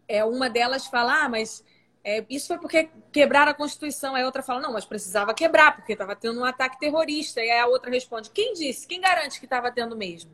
[0.09, 1.65] é uma delas fala, ah, mas
[2.03, 4.15] é, isso foi porque quebraram a Constituição.
[4.15, 7.41] Aí a outra fala, não, mas precisava quebrar, porque estava tendo um ataque terrorista.
[7.41, 8.87] E aí a outra responde, quem disse?
[8.87, 10.31] Quem garante que estava tendo mesmo?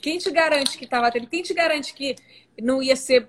[0.00, 1.26] Quem te garante que estava tendo?
[1.26, 2.16] Quem te garante que
[2.60, 3.28] não ia ser,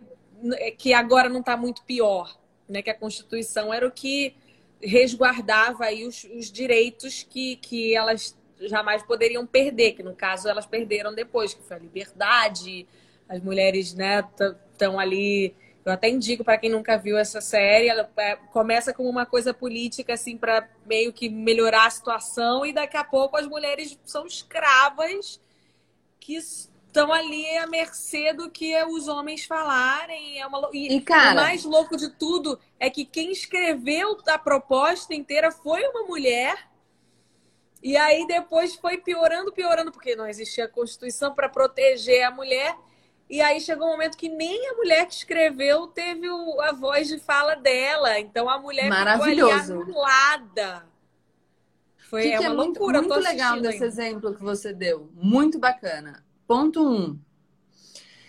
[0.78, 2.38] que agora não está muito pior?
[2.68, 2.82] Né?
[2.82, 4.36] Que a Constituição era o que
[4.82, 10.66] resguardava aí os, os direitos que, que elas jamais poderiam perder, que no caso elas
[10.66, 12.88] perderam depois, que foi a liberdade,
[13.28, 14.24] as mulheres né
[14.72, 15.56] estão ali.
[15.84, 19.52] Eu até indico para quem nunca viu essa série, ela é, começa como uma coisa
[19.52, 24.28] política assim para meio que melhorar a situação e daqui a pouco as mulheres são
[24.28, 25.40] escravas
[26.22, 30.40] que estão ali à mercê do que os homens falarem.
[30.40, 30.70] É uma...
[30.72, 31.32] E, e cara...
[31.32, 36.70] o mais louco de tudo é que quem escreveu a proposta inteira foi uma mulher.
[37.84, 42.78] E aí depois foi piorando, piorando, porque não existia Constituição para proteger a mulher.
[43.28, 46.28] E aí chegou um momento que nem a mulher que escreveu teve
[46.62, 48.20] a voz de fala dela.
[48.20, 50.91] Então a mulher ficou ali anulada.
[52.12, 53.02] Foi que é, que é uma muito, loucura.
[53.02, 55.10] Muito legal desse exemplo que você deu.
[55.16, 56.22] Muito bacana.
[56.46, 57.18] Ponto um.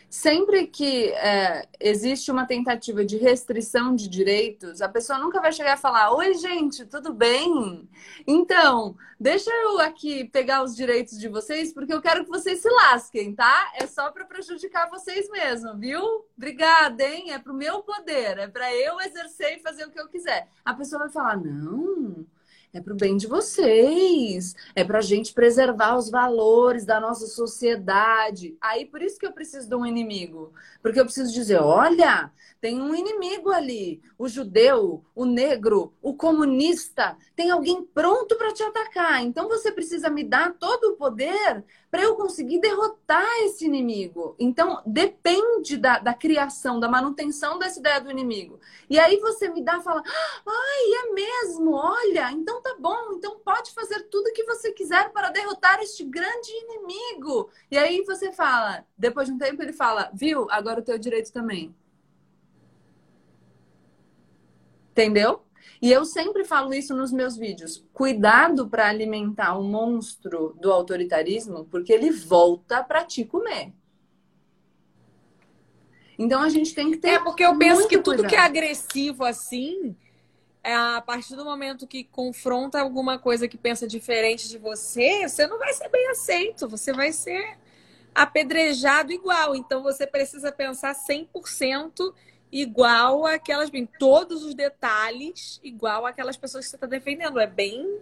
[0.08, 5.72] sempre que é, existe uma tentativa de restrição de direitos, a pessoa nunca vai chegar
[5.72, 7.88] a falar: Oi, gente, tudo bem?
[8.24, 12.68] Então, deixa eu aqui pegar os direitos de vocês, porque eu quero que vocês se
[12.68, 13.72] lasquem, tá?
[13.74, 16.24] É só para prejudicar vocês mesmo, viu?
[16.36, 17.32] Obrigada, hein?
[17.32, 20.46] É pro meu poder, é para eu exercer e fazer o que eu quiser.
[20.64, 22.24] A pessoa vai falar: Não
[22.72, 27.26] é para o bem de vocês, é para a gente preservar os valores da nossa
[27.26, 28.56] sociedade.
[28.60, 32.30] Aí por isso que eu preciso de um inimigo, porque eu preciso dizer, olha,
[32.60, 38.62] tem um inimigo ali, o judeu, o negro, o comunista, tem alguém pronto para te
[38.62, 39.22] atacar.
[39.22, 44.34] Então você precisa me dar todo o poder para eu conseguir derrotar esse inimigo.
[44.38, 48.58] Então depende da, da criação, da manutenção dessa ideia do inimigo.
[48.88, 53.38] E aí você me dá e fala, ai, é mesmo, olha, então tá bom, então
[53.40, 57.50] pode fazer tudo que você quiser para derrotar este grande inimigo.
[57.70, 61.30] E aí você fala, depois de um tempo ele fala, viu, agora o teu direito
[61.30, 61.74] também.
[64.92, 65.42] Entendeu?
[65.82, 67.84] E eu sempre falo isso nos meus vídeos.
[67.92, 73.72] Cuidado para alimentar o monstro do autoritarismo, porque ele volta para te comer.
[76.16, 77.08] Então a gente tem que ter.
[77.08, 78.30] É porque eu penso que tudo cuidado.
[78.30, 79.96] que é agressivo assim,
[80.62, 85.48] é a partir do momento que confronta alguma coisa que pensa diferente de você, você
[85.48, 87.58] não vai ser bem aceito, você vai ser
[88.14, 89.56] apedrejado igual.
[89.56, 92.14] Então você precisa pensar 100%
[92.52, 97.40] igual aquelas, bem, todos os detalhes igual aquelas pessoas que você está defendendo.
[97.40, 97.98] É bem.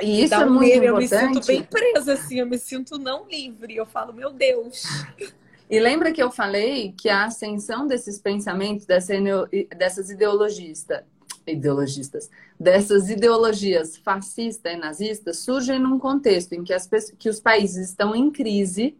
[0.00, 3.26] E isso é um muito Eu me sinto bem presa, assim, eu me sinto não
[3.28, 3.74] livre.
[3.74, 4.84] Eu falo, meu Deus.
[5.68, 11.02] E lembra que eu falei que a ascensão desses pensamentos, dessas ideologistas,
[11.44, 17.88] ideologistas, dessas ideologias fascistas e nazistas surgem num contexto em que, as, que os países
[17.88, 18.96] estão em crise,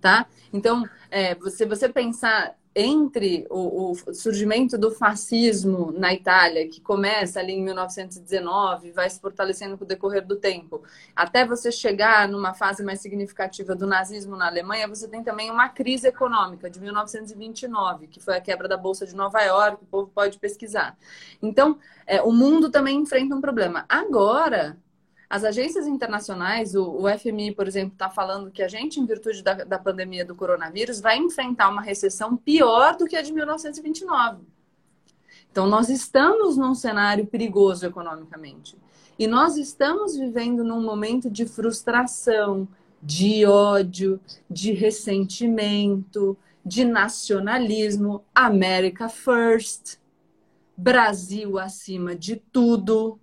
[0.00, 0.26] tá?
[0.52, 7.40] Então, é, você, você pensar entre o, o, surgimento do fascismo na Itália, que começa
[7.40, 10.82] ali em 1919, vai se fortalecendo com o decorrer do tempo,
[11.14, 15.70] até você chegar numa fase mais significativa do nazismo na Alemanha, você tem também uma
[15.70, 20.10] crise econômica de 1929, que foi a quebra da Bolsa de Nova York, o povo
[20.14, 20.98] pode pesquisar.
[21.40, 23.86] Então, é, o mundo também enfrenta um problema.
[23.88, 24.76] Agora,
[25.28, 29.42] as agências internacionais, o, o FMI, por exemplo, está falando que a gente, em virtude
[29.42, 34.44] da, da pandemia do coronavírus, vai enfrentar uma recessão pior do que a de 1929.
[35.50, 38.76] Então, nós estamos num cenário perigoso economicamente.
[39.18, 42.68] E nós estamos vivendo num momento de frustração,
[43.02, 49.98] de ódio, de ressentimento, de nacionalismo, America First,
[50.76, 53.18] Brasil acima de tudo.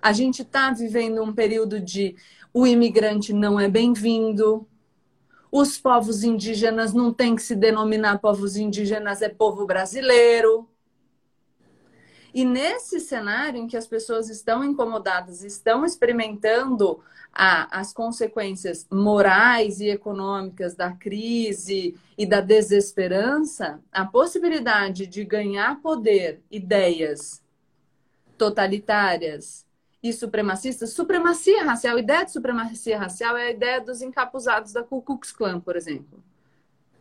[0.00, 2.16] A gente está vivendo um período de
[2.52, 4.66] o imigrante não é bem-vindo,
[5.50, 10.68] os povos indígenas não tem que se denominar povos indígenas, é povo brasileiro.
[12.32, 17.00] E nesse cenário em que as pessoas estão incomodadas, estão experimentando
[17.32, 25.80] a, as consequências morais e econômicas da crise e da desesperança, a possibilidade de ganhar
[25.82, 27.42] poder, ideias
[28.38, 29.65] totalitárias,
[30.08, 34.82] e supremacistas, supremacia racial, a ideia de supremacia racial é a ideia dos encapuzados da
[34.82, 36.22] Ku Klux Klan, por exemplo.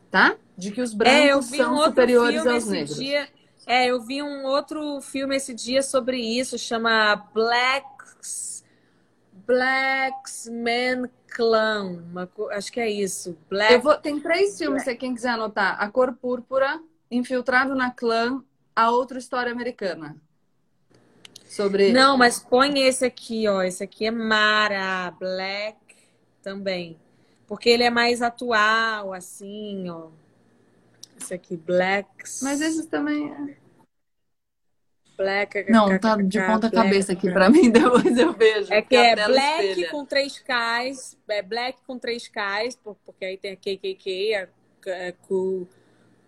[0.09, 0.35] Tá?
[0.57, 2.95] De que os é, brancos é, são um superiores aos negros.
[2.95, 3.27] Dia,
[3.67, 8.63] é, eu vi um outro filme esse dia sobre isso, chama Blacks
[9.45, 13.37] Blacks Man Clan, uma, acho que é isso.
[13.49, 13.77] Black...
[13.77, 15.75] Vou, tem três filmes, se quem quiser anotar.
[15.79, 18.41] A Cor Púrpura, Infiltrado na Clã,
[18.75, 20.15] A Outra História Americana
[21.55, 21.91] sobre.
[21.91, 23.63] Não, mas põe esse aqui, ó.
[23.63, 25.77] Esse aqui é Mara Black
[26.41, 26.99] também.
[27.47, 30.09] Porque ele é mais atual, assim, ó.
[31.19, 32.41] Esse aqui, Blacks.
[32.43, 33.31] Mas esses também.
[33.31, 33.65] É.
[35.17, 35.71] Black.
[35.71, 38.73] Não, tá de ponta cabeça aqui para mim, depois eu vejo.
[38.73, 39.91] É que é Black espelha.
[39.91, 44.43] com três Ks, é Black com três Ks, porque aí tem a KKK, a,
[45.07, 45.67] a, Ku,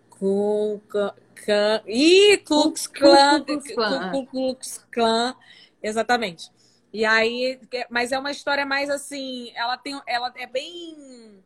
[0.08, 0.80] Ku,
[1.44, 1.80] Klan.
[1.86, 3.44] Ih, Klux Klan.
[4.12, 5.34] Ku Klux Klan.
[5.82, 6.50] Exatamente.
[6.92, 7.58] E aí,
[7.90, 11.42] mas é uma história mais assim, ela tem, ela é bem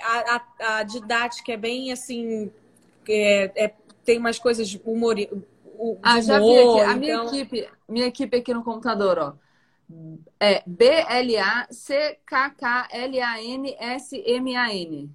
[0.00, 2.50] a, a, a didática é bem assim,
[3.08, 3.74] é, é,
[4.04, 5.16] tem umas coisas humor,
[5.76, 6.80] humor ah, já vi aqui.
[6.80, 9.34] A minha então equipe, minha equipe aqui no computador, ó.
[10.40, 15.10] É B L A C K K L A N S M A N.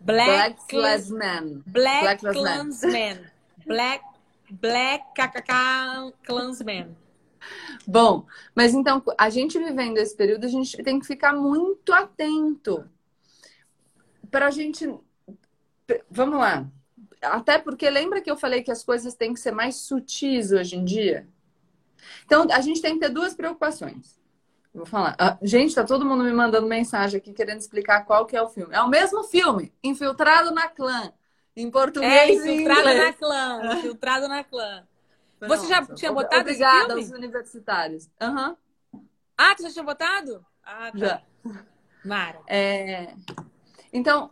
[0.00, 1.62] Black, Black Klansman.
[1.66, 3.30] Black, Black Klansman.
[3.66, 4.04] Black,
[4.50, 6.96] Black KKK Klansman.
[7.86, 12.88] Bom, mas então, a gente vivendo esse período, a gente tem que ficar muito atento.
[14.30, 14.86] para a gente.
[16.10, 16.66] Vamos lá.
[17.22, 20.76] Até porque lembra que eu falei que as coisas têm que ser mais sutis hoje
[20.76, 21.28] em dia?
[22.24, 24.19] Então, a gente tem que ter duas preocupações.
[24.72, 25.16] Vou falar.
[25.18, 28.48] Ah, gente, tá todo mundo me mandando mensagem aqui querendo explicar qual que é o
[28.48, 28.72] filme.
[28.74, 31.12] É o mesmo filme, Infiltrado na Clã.
[31.56, 33.74] Em português é, Infiltrado na Clã.
[33.74, 34.86] Infiltrado na Clã.
[35.40, 38.08] Você já tinha botado Obrigada aos universitários.
[38.20, 38.56] Uhum.
[39.36, 40.44] Ah, você já tinha botado?
[40.62, 40.98] Ah, tá.
[40.98, 41.22] Já.
[42.04, 42.40] Mara.
[42.46, 43.14] É...
[43.92, 44.30] Então,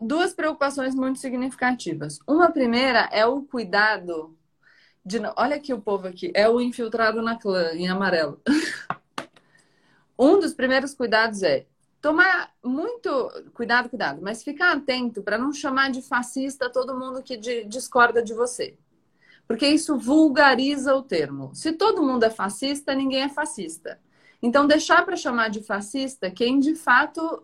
[0.00, 2.20] duas preocupações muito significativas.
[2.26, 4.36] Uma primeira é o cuidado
[5.04, 5.18] de...
[5.36, 6.30] Olha aqui o povo aqui.
[6.34, 8.40] É o infiltrado na clã, em amarelo.
[10.20, 11.64] um dos primeiros cuidados é
[11.98, 13.10] tomar muito
[13.54, 18.34] cuidado, cuidado, mas ficar atento para não chamar de fascista todo mundo que discorda de
[18.34, 18.76] você.
[19.48, 21.54] Porque isso vulgariza o termo.
[21.54, 23.98] Se todo mundo é fascista, ninguém é fascista.
[24.42, 27.42] Então, deixar para chamar de fascista quem de fato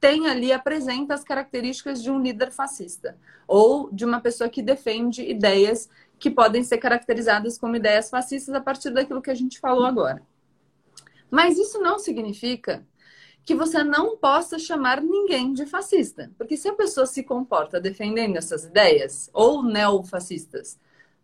[0.00, 5.22] tem ali, apresenta as características de um líder fascista ou de uma pessoa que defende
[5.22, 9.86] ideias que podem ser caracterizadas como ideias fascistas a partir daquilo que a gente falou
[9.86, 10.22] agora.
[11.30, 12.86] Mas isso não significa
[13.44, 18.36] que você não possa chamar ninguém de fascista, porque se a pessoa se comporta defendendo
[18.36, 20.78] essas ideias ou neofascistas,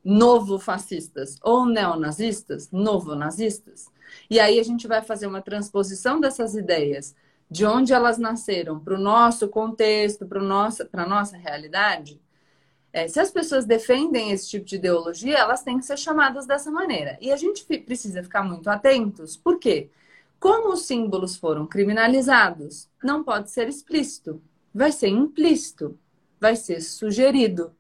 [0.05, 3.87] novo-fascistas ou neonazistas, novo-nazistas,
[4.31, 7.15] e aí a gente vai fazer uma transposição dessas ideias
[7.51, 12.21] de onde elas nasceram para o nosso contexto, para a nossa realidade.
[12.93, 16.71] É, se as pessoas defendem esse tipo de ideologia, elas têm que ser chamadas dessa
[16.71, 17.17] maneira.
[17.21, 19.37] E a gente precisa ficar muito atentos.
[19.37, 19.89] Por quê?
[20.39, 24.43] Como os símbolos foram criminalizados, não pode ser explícito.
[24.75, 25.99] Vai ser implícito.
[26.39, 27.73] Vai ser sugerido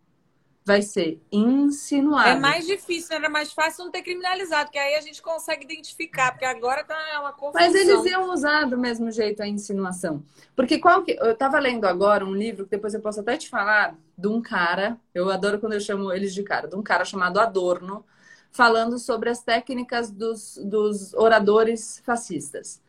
[0.64, 2.28] vai ser insinuado.
[2.28, 6.32] É mais difícil, era mais fácil não ter criminalizado, que aí a gente consegue identificar,
[6.32, 7.66] porque agora tá uma confusão.
[7.66, 10.22] Mas eles iam usar do mesmo jeito a insinuação.
[10.54, 11.12] Porque qual que.
[11.20, 14.40] Eu tava lendo agora um livro que depois eu posso até te falar de um
[14.40, 18.04] cara, eu adoro quando eu chamo eles de cara, de um cara chamado Adorno,
[18.50, 22.81] falando sobre as técnicas dos, dos oradores fascistas.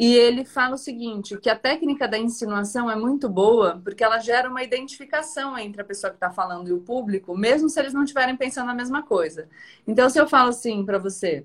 [0.00, 4.18] E ele fala o seguinte, que a técnica da insinuação é muito boa porque ela
[4.18, 7.92] gera uma identificação entre a pessoa que está falando e o público, mesmo se eles
[7.92, 9.46] não estiverem pensando a mesma coisa.
[9.86, 11.44] Então, se eu falo assim para você,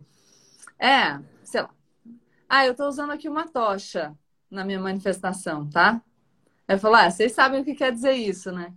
[0.80, 1.70] é, sei lá,
[2.48, 4.18] ah, eu estou usando aqui uma tocha
[4.50, 6.02] na minha manifestação, tá?
[6.65, 8.72] Eu falo, ah, vocês sabem o que quer dizer isso, né?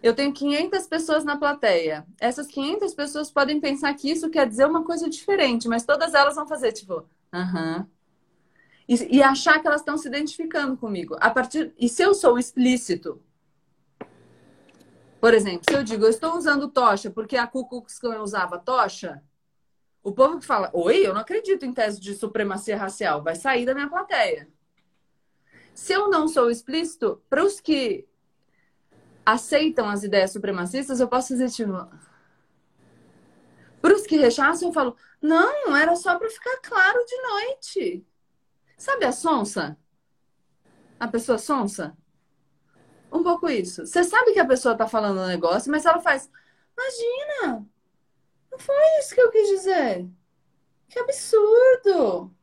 [0.00, 2.06] Eu tenho 500 pessoas na plateia.
[2.20, 6.36] Essas 500 pessoas podem pensar que isso quer dizer uma coisa diferente, mas todas elas
[6.36, 7.86] vão fazer, tipo, Uhum.
[8.88, 11.16] E, e, achar que elas estão se identificando comigo.
[11.20, 13.22] A partir E se eu sou explícito?
[15.20, 19.22] Por exemplo, se eu digo, eu estou usando tocha porque a Ku Klux usava tocha,
[20.02, 23.64] o povo que fala, oi, eu não acredito em tese de supremacia racial, vai sair
[23.64, 24.48] da minha plateia.
[25.72, 28.04] Se eu não sou explícito, para os que
[29.24, 31.88] aceitam as ideias supremacistas, eu posso dizer, tipo,
[33.80, 38.06] para os que rechaçam, eu falo, não, era só para ficar claro de noite.
[38.76, 39.78] Sabe a sonsa?
[40.98, 41.96] A pessoa sonsa?
[43.10, 43.86] Um pouco isso.
[43.86, 46.28] Você sabe que a pessoa tá falando um negócio, mas ela faz,
[46.76, 47.64] imagina,
[48.50, 50.08] não foi isso que eu quis dizer.
[50.88, 52.34] Que absurdo.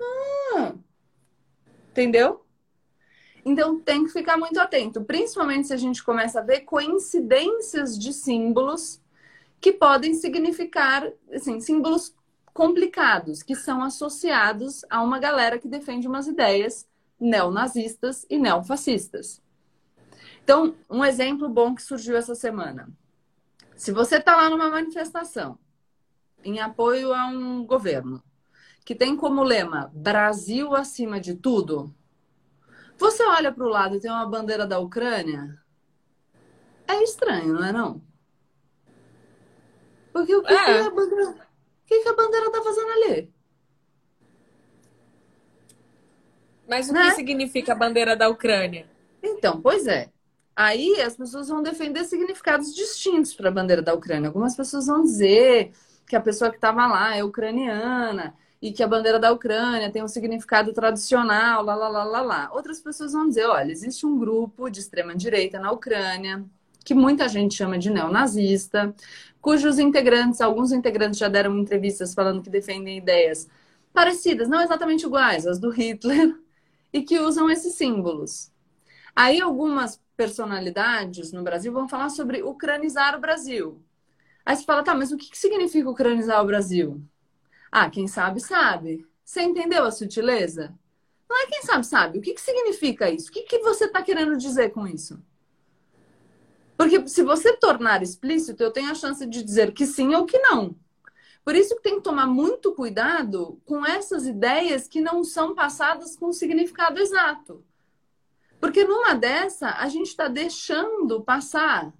[0.00, 0.74] Ah.
[1.90, 2.44] Entendeu?
[3.44, 8.12] Então tem que ficar muito atento, principalmente se a gente começa a ver coincidências de
[8.12, 9.00] símbolos
[9.60, 12.14] que podem significar assim, símbolos
[12.52, 16.88] complicados, que são associados a uma galera que defende umas ideias
[17.20, 19.42] neonazistas e neofascistas.
[20.42, 22.88] Então, um exemplo bom que surgiu essa semana.
[23.74, 25.58] Se você está lá numa manifestação
[26.44, 28.22] em apoio a um governo
[28.84, 31.92] que tem como lema Brasil acima de tudo,
[32.96, 35.60] você olha para o lado e tem uma bandeira da Ucrânia,
[36.86, 38.00] é estranho, não é não?
[40.16, 40.64] Porque o que, é.
[40.64, 41.34] que, a, bandeira, o
[41.84, 43.30] que, que a bandeira tá fazendo ali?
[46.66, 47.10] Mas o né?
[47.10, 48.88] que significa a bandeira da Ucrânia?
[49.22, 50.08] Então, pois é.
[50.56, 54.28] Aí as pessoas vão defender significados distintos para a bandeira da Ucrânia.
[54.28, 55.72] Algumas pessoas vão dizer
[56.08, 60.02] que a pessoa que estava lá é ucraniana e que a bandeira da Ucrânia tem
[60.02, 62.50] um significado tradicional, lá, lá, lá, lá, lá.
[62.54, 66.42] Outras pessoas vão dizer, olha, existe um grupo de extrema direita na Ucrânia
[66.86, 68.94] que muita gente chama de neonazista,
[69.40, 73.48] cujos integrantes, alguns integrantes já deram entrevistas falando que defendem ideias
[73.92, 76.38] parecidas, não exatamente iguais às do Hitler,
[76.92, 78.52] e que usam esses símbolos.
[79.16, 83.82] Aí algumas personalidades no Brasil vão falar sobre ucranizar o Brasil.
[84.44, 87.02] Aí você fala, tá, mas o que significa ucranizar o Brasil?
[87.72, 89.04] Ah, quem sabe, sabe.
[89.24, 90.72] Você entendeu a sutileza?
[91.28, 92.18] Não é quem sabe, sabe.
[92.18, 93.28] O que, que significa isso?
[93.28, 95.20] O que, que você está querendo dizer com isso?
[96.76, 100.38] Porque se você tornar explícito, eu tenho a chance de dizer que sim ou que
[100.38, 100.76] não.
[101.44, 106.16] Por isso que tem que tomar muito cuidado com essas ideias que não são passadas
[106.16, 107.64] com significado exato.
[108.60, 111.92] Porque numa dessa, a gente está deixando passar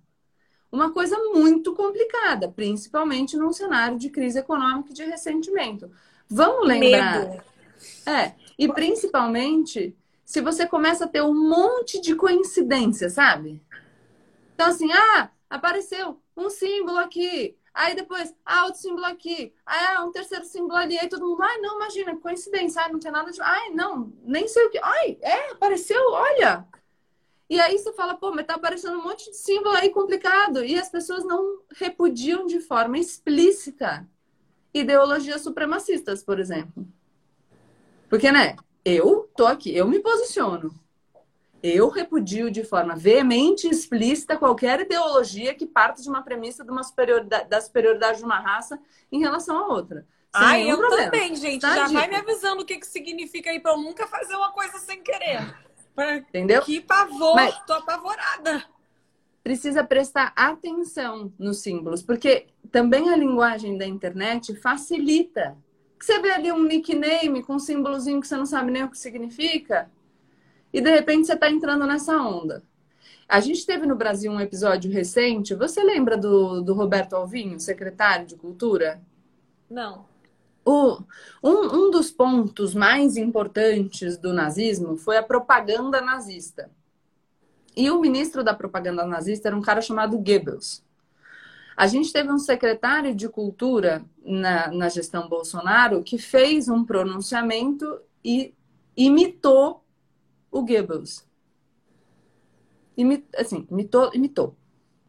[0.70, 5.90] uma coisa muito complicada, principalmente num cenário de crise econômica e de ressentimento.
[6.28, 7.20] Vamos lembrar.
[7.20, 7.42] Medo.
[8.04, 13.62] É, e principalmente se você começa a ter um monte de coincidência, sabe?
[14.56, 19.52] Então, assim, ah, apareceu um símbolo aqui, Aí depois, ah, outro símbolo aqui.
[19.66, 20.98] Ah, um terceiro símbolo ali.
[20.98, 22.80] Aí todo mundo, ai, não, imagina, coincidência.
[22.80, 23.38] Ai, não tem nada de.
[23.42, 24.80] Ai, não, nem sei o que.
[24.82, 26.66] Ai, é, apareceu, olha.
[27.50, 30.64] E aí você fala, pô, mas tá aparecendo um monte de símbolo aí complicado.
[30.64, 34.08] E as pessoas não repudiam de forma explícita
[34.72, 36.88] ideologias supremacistas, por exemplo.
[38.08, 40.74] Porque, né, eu tô aqui, eu me posiciono.
[41.66, 46.70] Eu repudio de forma veemente e explícita qualquer ideologia que parte de uma premissa de
[46.70, 48.78] uma superioridade, da superioridade de uma raça
[49.10, 50.06] em relação à outra.
[50.32, 51.04] Ai, eu problema.
[51.04, 51.62] também, gente.
[51.62, 54.52] Tá Já vai me avisando o que, que significa aí para eu nunca fazer uma
[54.52, 55.54] coisa sem querer.
[56.18, 56.62] Entendeu?
[56.62, 57.58] Que pavor, Mas...
[57.66, 58.64] tô apavorada.
[59.42, 65.56] Precisa prestar atenção nos símbolos, porque também a linguagem da internet facilita.
[65.98, 68.98] Você vê ali um nickname com um símbolozinho que você não sabe nem o que
[68.98, 69.90] significa,
[70.72, 72.62] e de repente você está entrando nessa onda.
[73.28, 75.54] A gente teve no Brasil um episódio recente.
[75.54, 79.00] Você lembra do, do Roberto Alvinho, secretário de Cultura?
[79.68, 80.04] Não.
[80.64, 80.98] O,
[81.42, 86.70] um, um dos pontos mais importantes do nazismo foi a propaganda nazista.
[87.76, 90.84] E o ministro da propaganda nazista era um cara chamado Goebbels.
[91.76, 98.00] A gente teve um secretário de cultura na, na gestão Bolsonaro que fez um pronunciamento
[98.24, 98.54] e
[98.96, 99.84] imitou
[100.56, 101.26] o Goebbels.
[102.96, 104.56] Imit, assim, imitou, imitou.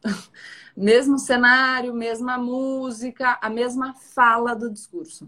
[0.76, 5.28] Mesmo cenário, mesma música, a mesma fala do discurso.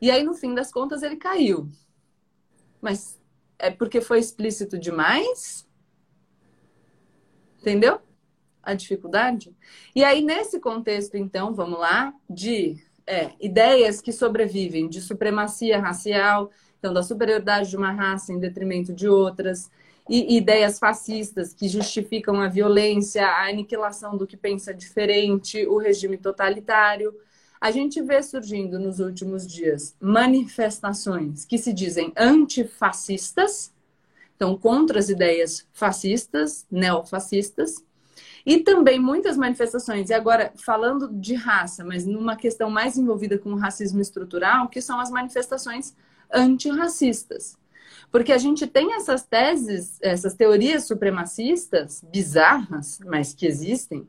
[0.00, 1.68] E aí, no fim das contas, ele caiu.
[2.80, 3.20] Mas
[3.58, 5.68] é porque foi explícito demais?
[7.60, 8.00] Entendeu?
[8.62, 9.54] A dificuldade?
[9.94, 16.50] E aí, nesse contexto, então, vamos lá, de é, ideias que sobrevivem de supremacia racial,
[16.78, 19.70] então, da superioridade de uma raça em detrimento de outras,
[20.08, 26.16] e ideias fascistas que justificam a violência, a aniquilação do que pensa diferente, o regime
[26.16, 27.14] totalitário.
[27.60, 33.72] A gente vê surgindo nos últimos dias manifestações que se dizem antifascistas,
[34.34, 37.84] então contra as ideias fascistas, neofascistas,
[38.46, 43.52] e também muitas manifestações, e agora falando de raça, mas numa questão mais envolvida com
[43.52, 45.94] o racismo estrutural, que são as manifestações
[46.32, 47.56] antirracistas.
[48.10, 54.08] Porque a gente tem essas teses, essas teorias supremacistas bizarras, mas que existem,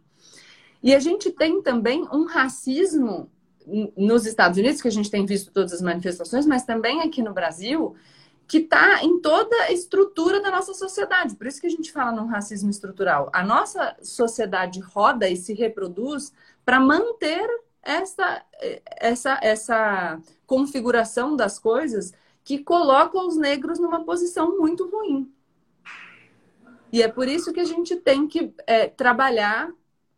[0.82, 3.30] e a gente tem também um racismo
[3.96, 7.34] nos Estados Unidos, que a gente tem visto todas as manifestações, mas também aqui no
[7.34, 7.96] Brasil,
[8.48, 11.36] que está em toda a estrutura da nossa sociedade.
[11.36, 13.30] Por isso que a gente fala num racismo estrutural.
[13.32, 16.34] A nossa sociedade roda e se reproduz
[16.66, 17.48] para manter
[17.84, 18.44] essa,
[18.98, 22.14] essa, essa configuração das coisas
[22.44, 25.32] que coloca os negros numa posição muito ruim.
[26.92, 29.72] E é por isso que a gente tem que é, trabalhar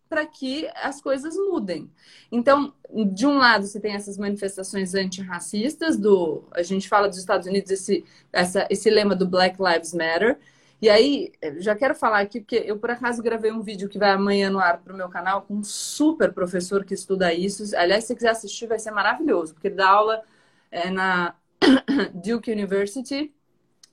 [0.08, 1.90] para que as coisas mudem.
[2.30, 2.74] Então,
[3.14, 7.72] de um lado, você tem essas manifestações antirracistas, do, a gente fala dos Estados Unidos,
[7.72, 10.38] esse, essa, esse lema do Black Lives Matter,
[10.82, 14.10] e aí, já quero falar aqui, porque eu por acaso gravei um vídeo que vai
[14.12, 17.76] amanhã no ar para o meu canal com um super professor que estuda isso.
[17.78, 20.24] Aliás, se quiser assistir, vai ser maravilhoso, porque dá aula
[20.72, 21.36] é, na
[22.16, 23.32] Duke University,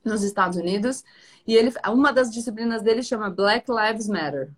[0.02, 1.04] nos Estados Unidos.
[1.46, 4.50] E ele, uma das disciplinas dele chama Black Lives Matter.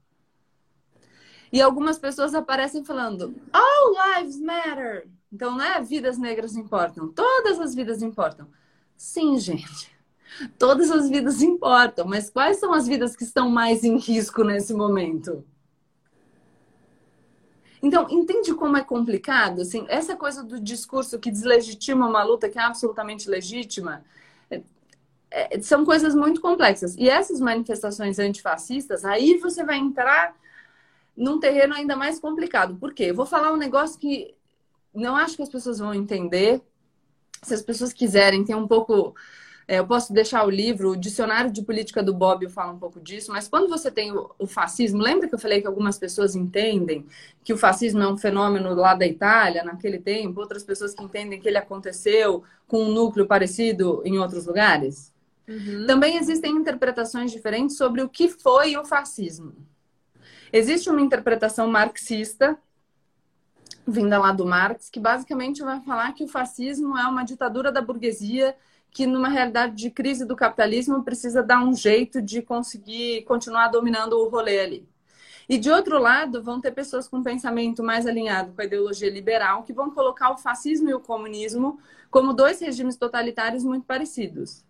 [1.52, 5.08] E algumas pessoas aparecem falando, All lives matter.
[5.32, 5.80] Então, né?
[5.80, 7.08] Vidas negras importam.
[7.08, 8.48] Todas as vidas importam.
[8.96, 9.90] Sim, gente.
[10.58, 14.72] Todas as vidas importam, mas quais são as vidas que estão mais em risco nesse
[14.72, 15.44] momento?
[17.82, 19.62] Então, entende como é complicado?
[19.62, 24.04] Assim, essa coisa do discurso que deslegitima uma luta que é absolutamente legítima,
[24.50, 24.62] é,
[25.30, 26.94] é, são coisas muito complexas.
[26.96, 30.34] E essas manifestações antifascistas, aí você vai entrar
[31.16, 32.76] num terreno ainda mais complicado.
[32.76, 33.04] Por quê?
[33.04, 34.34] Eu vou falar um negócio que
[34.94, 36.62] não acho que as pessoas vão entender.
[37.42, 39.14] Se as pessoas quiserem ter um pouco
[39.76, 43.30] eu posso deixar o livro, o Dicionário de Política do Bob fala um pouco disso,
[43.30, 47.06] mas quando você tem o, o, fascismo, lembra que eu falei que algumas pessoas entendem
[47.44, 51.40] que o fascismo é um fenômeno lá da Itália, naquele tempo, outras pessoas que entendem
[51.40, 55.14] que ele aconteceu com um núcleo parecido em outros lugares?
[55.46, 55.86] Uhum.
[55.86, 59.54] Também existem interpretações diferentes sobre o que foi o fascismo.
[60.52, 62.58] Existe uma interpretação marxista,
[63.86, 67.80] vinda lá do Marx, que basicamente vai falar que o fascismo é uma ditadura da
[67.80, 68.56] burguesia
[68.90, 74.14] que numa realidade de crise do capitalismo precisa dar um jeito de conseguir continuar dominando
[74.14, 74.88] o rolê ali.
[75.48, 79.64] E de outro lado, vão ter pessoas com pensamento mais alinhado com a ideologia liberal
[79.64, 81.80] que vão colocar o fascismo e o comunismo
[82.10, 84.64] como dois regimes totalitários muito parecidos.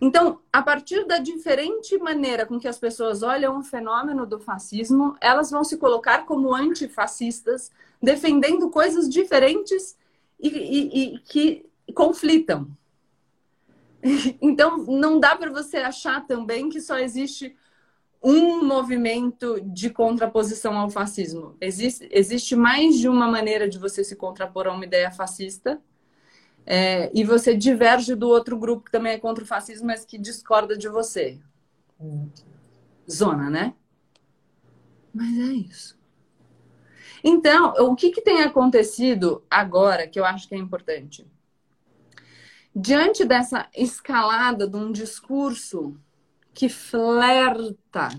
[0.00, 5.16] Então, a partir da diferente maneira com que as pessoas olham o fenômeno do fascismo,
[5.20, 7.70] elas vão se colocar como antifascistas,
[8.02, 9.96] defendendo coisas diferentes
[10.38, 11.64] e, e, e que
[11.94, 12.68] conflitam.
[14.40, 17.56] Então, não dá para você achar também que só existe
[18.22, 21.56] um movimento de contraposição ao fascismo.
[21.60, 25.80] Existe, existe mais de uma maneira de você se contrapor a uma ideia fascista.
[26.64, 30.18] É, e você diverge do outro grupo que também é contra o fascismo, mas que
[30.18, 31.38] discorda de você.
[33.08, 33.74] Zona, né?
[35.14, 35.96] Mas é isso.
[37.22, 41.26] Então, o que, que tem acontecido agora que eu acho que é importante?
[42.78, 45.96] Diante dessa escalada de um discurso
[46.52, 48.10] que flerta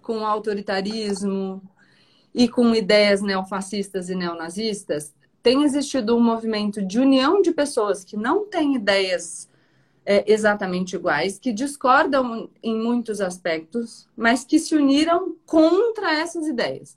[0.00, 1.60] com o autoritarismo
[2.32, 8.16] e com ideias neofascistas e neonazistas, tem existido um movimento de união de pessoas que
[8.16, 9.50] não têm ideias
[10.06, 16.96] é, exatamente iguais, que discordam em muitos aspectos, mas que se uniram contra essas ideias.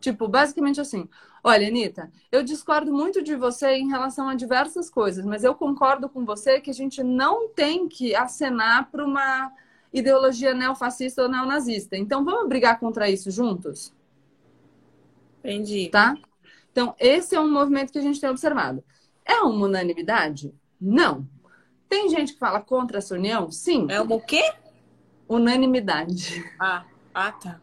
[0.00, 1.08] Tipo, basicamente assim:
[1.46, 6.08] olha, Anitta, eu discordo muito de você em relação a diversas coisas, mas eu concordo
[6.08, 9.52] com você que a gente não tem que acenar para uma
[9.92, 11.96] ideologia neofascista ou neonazista.
[11.96, 13.94] Então, vamos brigar contra isso juntos?
[15.38, 15.88] Entendi.
[15.88, 16.16] Tá?
[16.72, 18.82] Então, esse é um movimento que a gente tem observado.
[19.24, 20.52] É uma unanimidade?
[20.80, 21.28] Não.
[21.88, 23.52] Tem gente que fala contra essa união?
[23.52, 23.86] Sim.
[23.88, 24.52] É uma o quê?
[25.28, 26.44] Unanimidade.
[26.58, 26.84] Ah,
[27.14, 27.60] ah tá.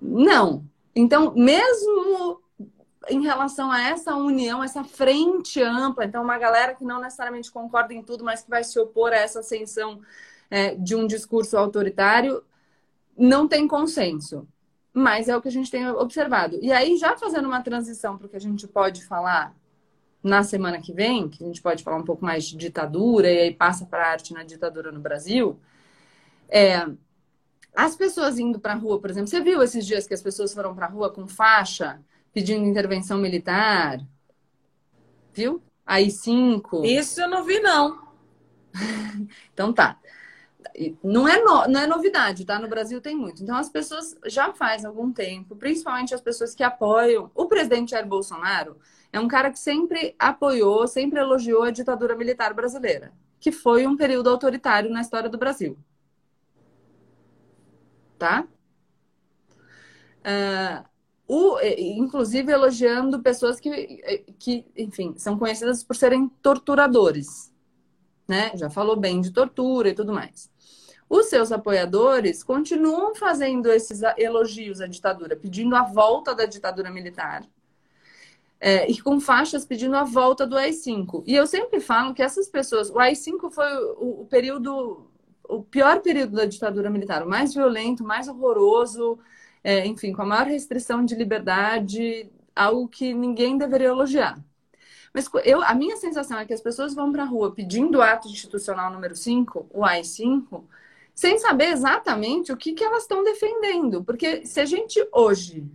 [0.00, 0.64] Não.
[0.94, 2.40] Então, mesmo
[3.08, 7.94] em relação a essa união, essa frente ampla, então uma galera que não necessariamente concorda
[7.94, 10.00] em tudo, mas que vai se opor a essa ascensão
[10.50, 12.42] é, de um discurso autoritário,
[13.16, 14.46] não tem consenso.
[14.92, 16.58] Mas é o que a gente tem observado.
[16.62, 19.54] E aí, já fazendo uma transição para o que a gente pode falar
[20.22, 23.38] na semana que vem, que a gente pode falar um pouco mais de ditadura e
[23.38, 25.60] aí passa para a arte na ditadura no Brasil,
[26.48, 26.86] é,
[27.74, 30.54] as pessoas indo para a rua, por exemplo, você viu esses dias que as pessoas
[30.54, 32.00] foram para a rua com faixa
[32.36, 33.98] pedindo intervenção militar?
[35.32, 35.62] Viu?
[35.86, 36.84] Aí cinco.
[36.84, 38.06] Isso eu não vi, não.
[39.54, 39.98] então tá.
[41.02, 42.58] Não é, no, não é novidade, tá?
[42.58, 43.42] No Brasil tem muito.
[43.42, 47.30] Então as pessoas já faz algum tempo, principalmente as pessoas que apoiam.
[47.34, 48.76] O presidente Jair Bolsonaro
[49.10, 53.96] é um cara que sempre apoiou, sempre elogiou a ditadura militar brasileira, que foi um
[53.96, 55.78] período autoritário na história do Brasil
[58.18, 58.46] tá?
[60.20, 60.95] Uh,
[61.28, 67.52] o, inclusive elogiando pessoas que, que, enfim, são conhecidas por serem torturadores,
[68.28, 68.52] né?
[68.54, 70.50] Já falou bem de tortura e tudo mais.
[71.08, 77.44] Os seus apoiadores continuam fazendo esses elogios à ditadura, pedindo a volta da ditadura militar.
[78.58, 81.22] É, e com faixas pedindo a volta do AI-5.
[81.26, 85.06] E eu sempre falo que essas pessoas, o AI-5 foi o, o período
[85.48, 89.18] o pior período da ditadura militar, o mais violento, mais horroroso,
[89.66, 94.38] é, enfim, com a maior restrição de liberdade, algo que ninguém deveria elogiar.
[95.12, 98.02] Mas eu, a minha sensação é que as pessoas vão para a rua pedindo o
[98.02, 100.62] ato institucional número 5, o AI-5,
[101.12, 104.04] sem saber exatamente o que, que elas estão defendendo.
[104.04, 105.68] Porque se a gente hoje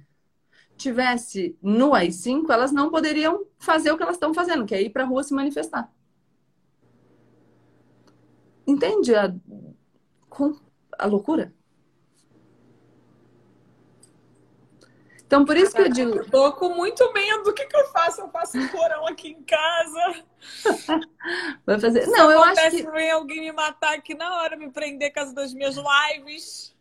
[0.78, 4.92] tivesse no AI-5, elas não poderiam fazer o que elas estão fazendo, que é ir
[4.92, 5.92] para a rua se manifestar.
[8.66, 9.36] Entende a,
[10.98, 11.54] a loucura?
[15.32, 16.12] Então, por isso que eu digo.
[16.18, 17.50] Eu tô com muito medo.
[17.50, 18.20] O que, que eu faço?
[18.20, 20.26] Eu faço um porão aqui em casa.
[21.66, 22.04] Vai fazer.
[22.04, 22.92] Se não, eu acho que.
[22.92, 26.76] Vem alguém me matar aqui na hora, me prender com das minhas lives.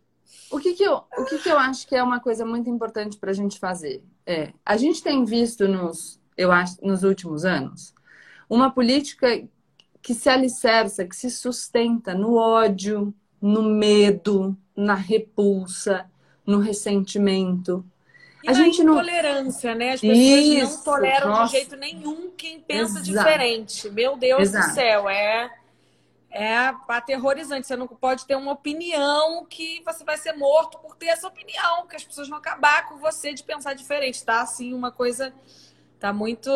[0.51, 3.17] O que, que, eu, o que, que eu acho que é uma coisa muito importante
[3.19, 4.03] para a gente fazer?
[4.27, 7.95] É, a gente tem visto nos, eu acho, nos últimos anos
[8.49, 9.47] uma política
[10.03, 16.11] que se alicerça, que se sustenta no ódio, no medo, na repulsa,
[16.45, 17.85] no ressentimento.
[18.43, 18.95] E a gente não...
[19.74, 19.93] né?
[19.93, 21.45] As pessoas Isso, não toleram nossa.
[21.47, 23.05] de jeito nenhum quem pensa Exato.
[23.05, 23.91] diferente.
[23.91, 24.68] Meu Deus Exato.
[24.68, 25.51] do céu, é
[26.30, 27.66] é aterrorizante.
[27.66, 31.86] Você não pode ter uma opinião que você vai ser morto por ter essa opinião,
[31.86, 34.41] que as pessoas vão acabar com você de pensar diferente, tá?
[34.41, 35.34] Assim, uma coisa
[35.99, 36.51] tá muito.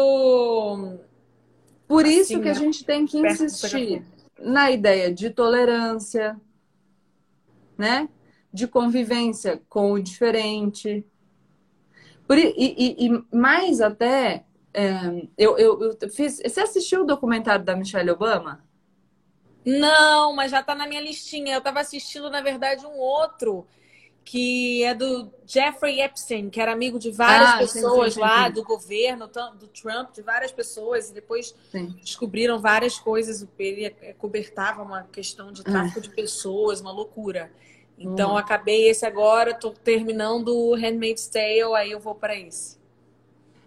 [1.89, 4.05] Por isso assim, que a gente tem que insistir
[4.39, 6.41] na ideia de tolerância,
[7.77, 8.09] né?
[8.53, 11.05] De convivência com o diferente.
[12.27, 16.41] Por, e, e, e mais até, é, eu, eu, eu fiz.
[16.45, 18.65] Você assistiu o documentário da Michelle Obama?
[19.65, 21.55] Não, mas já tá na minha listinha.
[21.55, 23.67] Eu tava assistindo, na verdade, um outro
[24.25, 28.47] que é do Jeffrey Epstein, que era amigo de várias ah, pessoas sim, sim, lá,
[28.47, 28.53] sim.
[28.53, 31.55] do governo, do Trump, de várias pessoas, e depois
[32.01, 33.47] descobriram várias coisas.
[33.59, 36.03] Ele cobertava uma questão de tráfico ah.
[36.03, 37.53] de pessoas, uma loucura.
[37.99, 38.37] Então, hum.
[38.37, 42.79] acabei esse agora, tô terminando o Handmaid's Tale, aí eu vou para esse.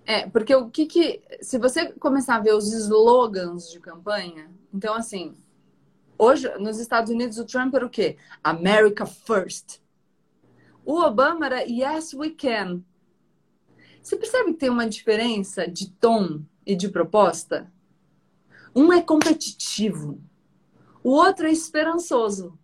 [0.05, 1.21] É, porque o que que...
[1.41, 5.35] Se você começar a ver os slogans de campanha, então, assim,
[6.19, 8.17] Hoje, nos Estados Unidos, o Trump era o quê?
[8.43, 9.79] America First.
[10.83, 12.81] O Obama era Yes, we can.
[14.01, 17.71] Você percebe que tem uma diferença de tom e de proposta?
[18.75, 20.19] Um é competitivo,
[21.03, 22.57] o outro é esperançoso.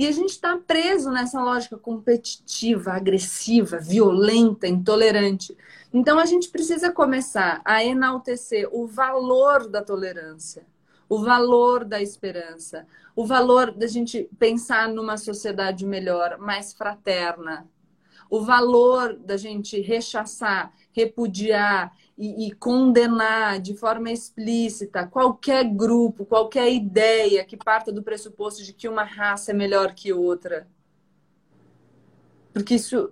[0.00, 5.54] E a gente está preso nessa lógica competitiva, agressiva, violenta, intolerante.
[5.92, 10.64] Então a gente precisa começar a enaltecer o valor da tolerância
[11.10, 12.86] o valor da esperança,
[13.16, 17.68] o valor da gente pensar numa sociedade melhor, mais fraterna,
[18.30, 26.70] o valor da gente rechaçar, repudiar e, e, condenar de forma explícita qualquer grupo, qualquer
[26.70, 30.68] ideia que parta do pressuposto de que uma raça é melhor que outra.
[32.52, 33.10] Porque isso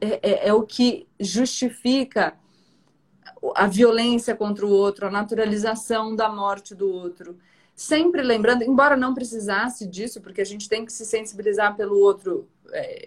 [0.00, 2.34] é, é, é o que justifica
[3.54, 7.36] a violência contra o outro, a naturalização da morte do outro.
[7.76, 12.48] Sempre lembrando, embora não precisasse disso, porque a gente tem que se sensibilizar pelo outro,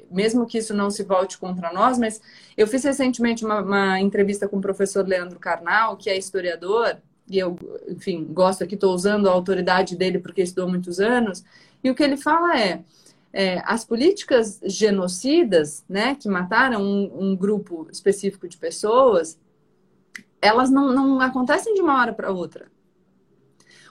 [0.09, 2.21] mesmo que isso não se volte contra nós, mas
[2.55, 6.97] eu fiz recentemente uma, uma entrevista com o professor Leandro Carnal, que é historiador,
[7.29, 7.57] e eu,
[7.87, 11.43] enfim, gosto aqui, estou usando a autoridade dele porque estudou muitos anos,
[11.83, 12.83] e o que ele fala é,
[13.33, 19.37] é, as políticas genocidas, né, que mataram um, um, grupo específico de pessoas,
[20.41, 22.71] elas não, não acontecem de uma hora para outra.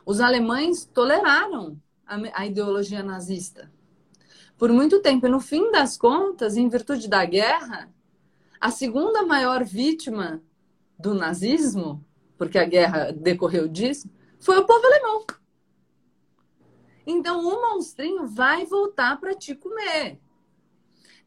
[0.06, 3.70] Os alemães toleraram a, a ideologia nazista
[4.58, 5.26] por muito tempo.
[5.26, 7.92] E no fim das contas, em virtude da guerra,
[8.60, 10.42] a segunda maior vítima
[10.98, 12.04] do nazismo,
[12.38, 15.24] porque a guerra decorreu disso, foi o povo alemão.
[17.06, 20.18] Então o monstrinho vai voltar para te comer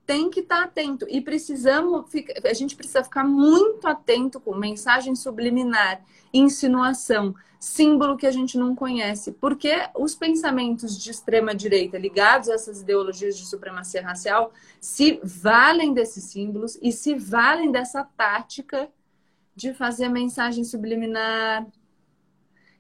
[0.10, 2.06] tem que estar tá atento e precisamos
[2.44, 6.02] a gente precisa ficar muito atento com mensagem subliminar,
[6.34, 12.56] insinuação, símbolo que a gente não conhece, porque os pensamentos de extrema direita ligados a
[12.56, 14.52] essas ideologias de supremacia racial
[14.82, 18.90] se valem desses símbolos e se valem dessa tática
[19.56, 21.68] de fazer mensagem subliminar.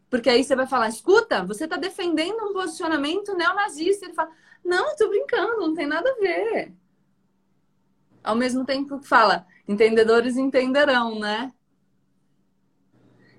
[0.10, 4.08] Porque aí você vai falar, escuta, você está defendendo um posicionamento neonazista.
[4.08, 4.32] Ele fala,
[4.66, 6.79] não, estou brincando, não tem nada a ver
[8.24, 11.52] ao mesmo tempo que fala, entendedores entenderão, né?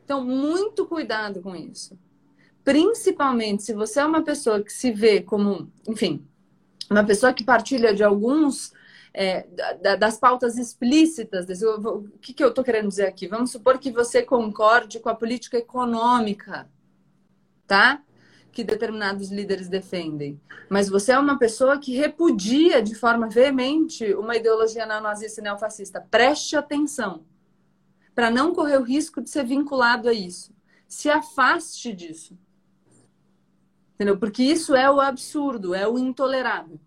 [0.04, 1.98] Então, muito cuidado com isso.
[2.64, 6.26] Principalmente se você é uma pessoa que se vê como, enfim,
[6.90, 8.72] uma pessoa que partilha de alguns
[9.14, 9.46] é,
[9.98, 11.46] das pautas explícitas.
[11.46, 13.26] Desse, o que, que eu estou querendo dizer aqui?
[13.26, 16.68] Vamos supor que você concorde com a política econômica,
[17.66, 18.02] tá?
[18.52, 24.36] Que determinados líderes defendem, mas você é uma pessoa que repudia de forma veemente uma
[24.36, 26.06] ideologia neonazista e neofascista.
[26.10, 27.24] Preste atenção
[28.14, 30.54] para não correr o risco de ser vinculado a isso.
[30.88, 32.36] Se afaste disso.
[33.94, 34.18] Entendeu?
[34.18, 36.80] Porque isso é o absurdo, é o intolerável.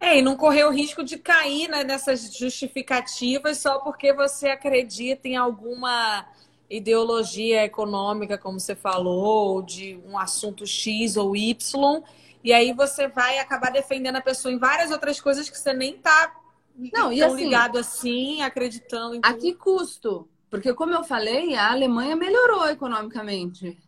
[0.00, 5.26] É, e não correr o risco de cair né, nessas justificativas só porque você acredita
[5.26, 6.24] em alguma
[6.68, 12.02] ideologia econômica, como você falou, de um assunto X ou Y,
[12.44, 15.94] e aí você vai acabar defendendo a pessoa em várias outras coisas que você nem
[15.94, 16.34] está
[16.76, 20.28] não, tão assim, ligado assim, acreditando em A que custo?
[20.50, 23.78] Porque, como eu falei, a Alemanha melhorou economicamente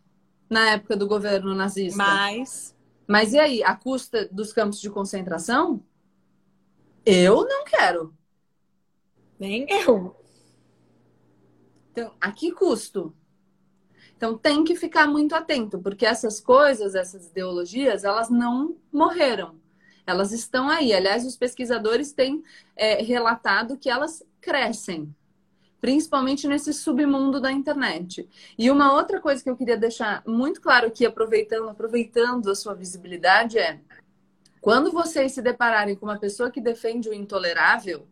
[0.49, 1.97] na época do governo nazista.
[1.97, 2.75] Mas.
[3.07, 5.81] Mas e aí, a custa dos campos de concentração?
[7.05, 8.13] Eu não quero.
[9.39, 10.15] Nem eu.
[11.91, 13.13] Então, a que custo?
[14.15, 19.59] Então, tem que ficar muito atento, porque essas coisas, essas ideologias, elas não morreram.
[20.05, 20.93] Elas estão aí.
[20.93, 22.43] Aliás, os pesquisadores têm
[22.75, 25.13] é, relatado que elas crescem.
[25.81, 28.29] principalmente nesse submundo da internet.
[28.57, 32.75] E uma outra coisa que eu queria deixar muito claro aqui, aproveitando, aproveitando a sua
[32.75, 33.79] visibilidade, é
[34.61, 38.07] quando vocês se depararem com uma pessoa que defende o intolerável,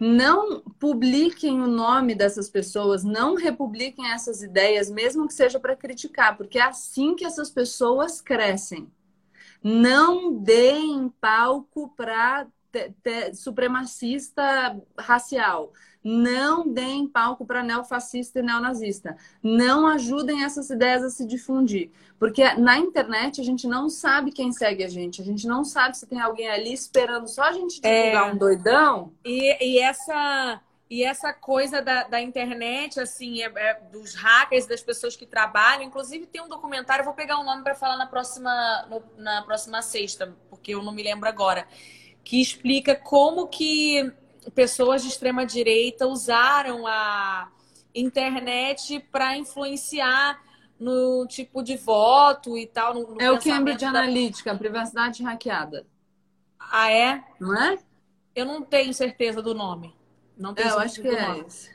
[0.00, 6.38] não publiquem o nome dessas pessoas, não republiquem essas ideias, mesmo que seja para criticar,
[6.38, 8.90] porque é assim que essas pessoas crescem.
[9.62, 12.46] Não deem palco para
[13.34, 15.70] supremacista racial.
[16.02, 19.16] Não deem palco para neofascista e neonazista.
[19.42, 21.90] Não ajudem essas ideias a se difundir.
[22.18, 25.20] Porque na internet a gente não sabe quem segue a gente.
[25.20, 28.32] A gente não sabe se tem alguém ali esperando só a gente divulgar é...
[28.32, 29.12] um doidão.
[29.24, 30.60] E, e, essa.
[30.88, 35.84] E essa coisa da, da internet, assim, é, é, dos hackers, das pessoas que trabalham.
[35.84, 39.42] Inclusive, tem um documentário, vou pegar o um nome para falar na próxima, no, na
[39.42, 41.64] próxima sexta, porque eu não me lembro agora
[42.24, 44.12] que explica como que
[44.54, 47.50] pessoas de extrema direita usaram a
[47.94, 50.40] internet para influenciar
[50.78, 52.94] no tipo de voto e tal.
[52.94, 53.88] No, é o Cambridge da...
[53.88, 55.86] Analytica, privacidade hackeada.
[56.58, 57.22] Ah, é?
[57.38, 57.78] Não é?
[58.34, 59.94] Eu não tenho certeza do nome.
[60.36, 61.70] Não tenho é, eu acho que é esse.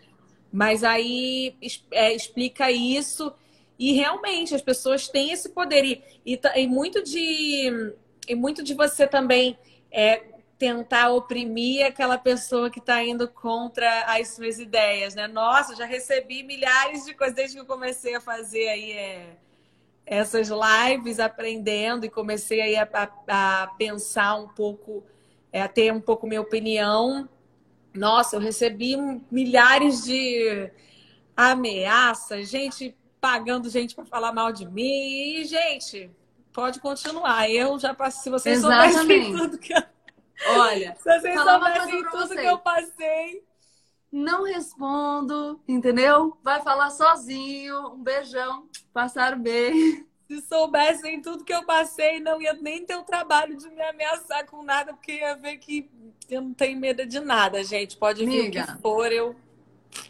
[0.51, 1.55] Mas aí
[1.91, 3.31] é, explica isso
[3.77, 7.93] e realmente as pessoas têm esse poder e, e, e muito de
[8.27, 9.57] e muito de você também
[9.91, 10.23] é,
[10.57, 15.27] tentar oprimir aquela pessoa que está indo contra as suas ideias, né?
[15.27, 19.37] Nossa, já recebi milhares de coisas desde que eu comecei a fazer aí é,
[20.05, 25.03] essas lives, aprendendo e comecei aí a, a, a pensar um pouco,
[25.51, 27.27] é, a ter um pouco minha opinião.
[27.93, 28.95] Nossa, eu recebi
[29.29, 30.71] milhares de
[31.35, 36.09] ameaças, gente pagando gente para falar mal de mim e gente
[36.53, 37.49] pode continuar.
[37.49, 39.94] Eu já passei, se vocês soubessem tudo que eu
[40.47, 42.39] Olha, se vocês soubessem tudo vocês.
[42.39, 43.43] que eu passei.
[44.11, 46.37] Não respondo, entendeu?
[46.41, 47.89] Vai falar sozinho.
[47.89, 48.69] Um beijão.
[48.93, 50.05] Passar bem.
[50.27, 54.45] Se soubessem tudo que eu passei, não ia nem ter o trabalho de me ameaçar
[54.45, 55.89] com nada, porque ia ver que
[56.29, 57.95] eu não tenho medo de nada, gente.
[57.95, 59.35] Pode vir Amiga, o que for, eu.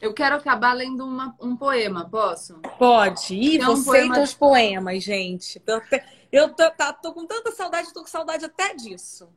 [0.02, 2.60] Eu quero acabar lendo uma, um poema, posso?
[2.78, 3.36] Pode.
[3.36, 4.14] Ih, é um você poema...
[4.14, 5.62] e teus poemas, gente.
[6.32, 9.30] Eu tô, tá, tô com tanta saudade, tô com saudade até disso.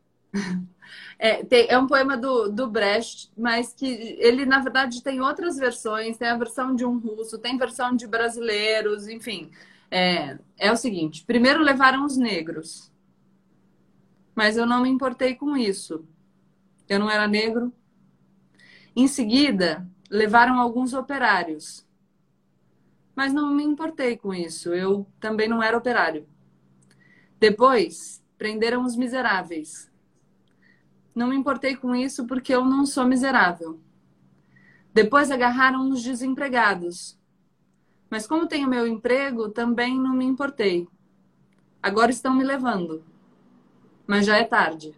[1.18, 3.86] É, tem, é um poema do, do Brecht, mas que
[4.20, 6.16] ele, na verdade, tem outras versões.
[6.16, 9.50] Tem a versão de um russo, tem versão de brasileiros, enfim.
[9.90, 12.92] É, é o seguinte: primeiro levaram os negros,
[14.34, 16.06] mas eu não me importei com isso.
[16.88, 17.72] Eu não era negro.
[18.94, 21.86] Em seguida, levaram alguns operários,
[23.14, 24.72] mas não me importei com isso.
[24.72, 26.26] Eu também não era operário.
[27.40, 29.88] Depois, prenderam os miseráveis
[31.18, 33.80] não me importei com isso porque eu não sou miserável.
[34.94, 37.18] Depois agarraram os desempregados.
[38.08, 40.86] Mas como tenho meu emprego, também não me importei.
[41.82, 43.04] Agora estão me levando.
[44.06, 44.94] Mas já é tarde.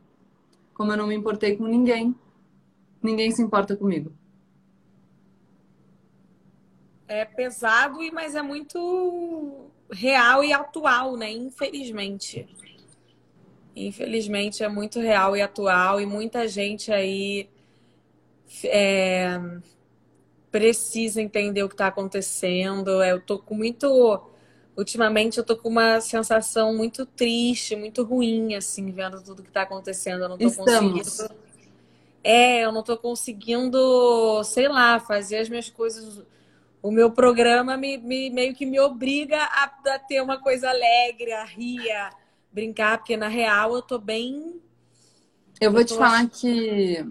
[0.74, 2.14] Como eu não me importei com ninguém,
[3.02, 4.12] ninguém se importa comigo.
[7.08, 11.32] É pesado, mas é muito real e atual, né?
[11.32, 12.46] Infelizmente.
[13.86, 17.48] Infelizmente é muito real e atual e muita gente aí
[18.64, 19.40] é,
[20.50, 23.02] precisa entender o que está acontecendo.
[23.02, 24.22] Eu tô com muito.
[24.76, 29.62] Ultimamente eu tô com uma sensação muito triste, muito ruim, assim, vendo tudo que está
[29.62, 30.22] acontecendo.
[30.22, 31.18] Eu não tô Estamos.
[31.18, 31.40] conseguindo.
[32.22, 36.22] É, eu não tô conseguindo, sei lá, fazer as minhas coisas.
[36.82, 41.32] O meu programa me, me meio que me obriga a, a ter uma coisa alegre,
[41.32, 42.10] a rir, a
[42.52, 44.60] brincar, porque na real eu tô bem.
[45.60, 47.04] Eu vou eu te falar que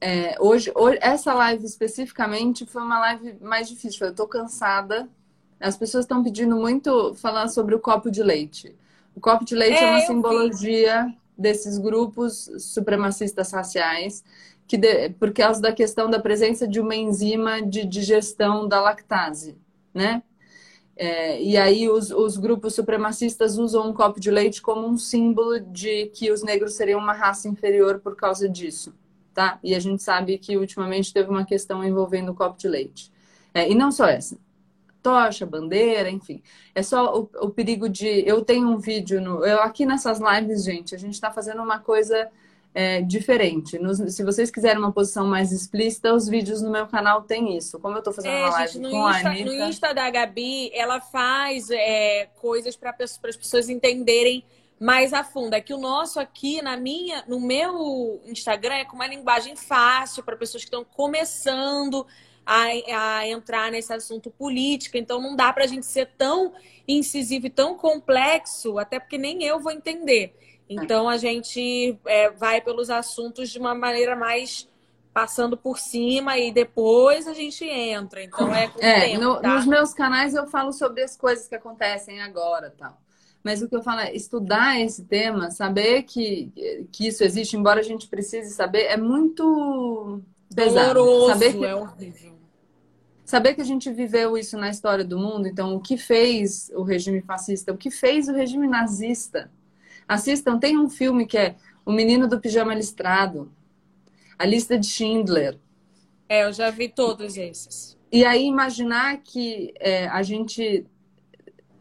[0.00, 4.06] é, hoje, hoje, essa live especificamente foi uma live mais difícil.
[4.06, 5.08] Eu tô cansada.
[5.58, 8.74] As pessoas estão pedindo muito falar sobre o copo de leite.
[9.14, 11.16] O copo de leite é, é uma simbologia vi.
[11.36, 14.22] desses grupos supremacistas raciais,
[14.66, 19.56] que de, por causa da questão da presença de uma enzima de digestão da lactase,
[19.94, 20.22] né?
[20.96, 25.60] É, e aí os, os, grupos supremacistas usam um copo de leite como um símbolo
[25.60, 28.94] de que os negros seriam uma raça inferior por causa disso,
[29.34, 29.58] tá?
[29.62, 33.12] E a gente sabe que ultimamente teve uma questão envolvendo o copo de leite.
[33.52, 34.38] É, e não só essa.
[35.02, 36.42] Tocha, bandeira, enfim.
[36.74, 38.26] É só o, o perigo de.
[38.26, 39.44] Eu tenho um vídeo no.
[39.44, 42.28] Eu aqui nessas lives, gente, a gente está fazendo uma coisa
[42.76, 43.78] é, diferente.
[43.78, 47.80] Nos, se vocês quiserem uma posição mais explícita, os vídeos no meu canal tem isso.
[47.80, 49.50] Como eu estou fazendo é, uma live gente, com Insta, a Anitta...
[49.50, 54.44] No Insta da Gabi, ela faz é, coisas para as pessoas entenderem
[54.78, 55.54] mais a fundo.
[55.54, 60.22] É que o nosso aqui, na minha, no meu Instagram, é com uma linguagem fácil
[60.22, 62.06] para pessoas que estão começando
[62.44, 62.64] a,
[63.18, 64.98] a entrar nesse assunto político.
[64.98, 66.52] Então não dá para a gente ser tão
[66.86, 70.36] incisivo e tão complexo, até porque nem eu vou entender.
[70.68, 74.68] Então a gente é, vai pelos assuntos de uma maneira mais
[75.12, 78.22] passando por cima e depois a gente entra.
[78.22, 79.54] Então é, é tempo, no, tá?
[79.54, 83.00] nos meus canais eu falo sobre as coisas que acontecem agora, tal.
[83.42, 86.52] Mas o que eu falo é estudar esse tema, saber que,
[86.90, 90.20] que isso existe, embora a gente precise saber, é muito
[90.54, 90.94] pesado.
[90.94, 92.32] Doloroso, saber que, é horrível.
[93.24, 96.82] Saber que a gente viveu isso na história do mundo, então o que fez o
[96.82, 99.50] regime fascista, o que fez o regime nazista.
[100.08, 103.52] Assistam, tem um filme que é O Menino do Pijama Listrado,
[104.38, 105.58] A Lista de Schindler.
[106.28, 107.96] É, eu já vi todos esses.
[108.10, 110.86] E aí imaginar que é, a gente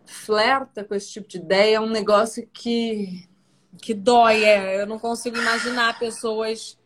[0.06, 3.28] flerta com esse tipo de ideia é um negócio que.
[3.78, 4.82] Que dói, é.
[4.82, 6.78] Eu não consigo imaginar pessoas.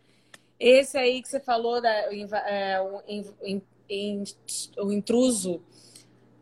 [0.59, 4.23] Esse aí que você falou, da, é, o, in, in,
[4.77, 5.61] o intruso.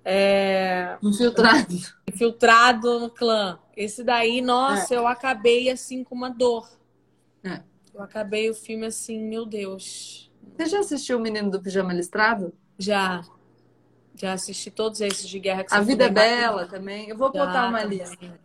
[0.06, 0.98] É...
[1.04, 1.97] Infiltrado.
[2.18, 3.60] Infiltrado no clã.
[3.76, 4.98] Esse daí, nossa, é.
[4.98, 6.68] eu acabei assim com uma dor.
[7.44, 7.62] É.
[7.94, 10.32] Eu acabei o filme assim, meu Deus.
[10.56, 12.52] Você já assistiu O Menino do Pijama Listrado?
[12.76, 13.24] Já.
[14.16, 17.08] Já assisti todos esses de guerra que A Vida é Bela também.
[17.08, 18.00] Eu vou Já, botar uma também.
[18.00, 18.40] lista.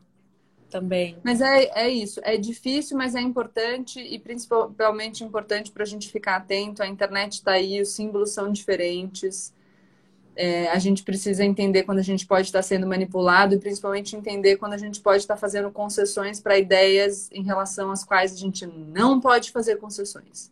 [0.68, 1.16] Também.
[1.25, 2.20] Mas é, é isso.
[2.25, 6.83] É difícil, mas é importante e principalmente importante para a gente ficar atento.
[6.83, 9.55] A internet está aí, os símbolos são diferentes.
[10.35, 14.57] É, a gente precisa entender quando a gente pode estar sendo manipulado e principalmente entender
[14.57, 18.66] quando a gente pode estar fazendo concessões para ideias em relação às quais a gente
[18.66, 20.51] não pode fazer concessões.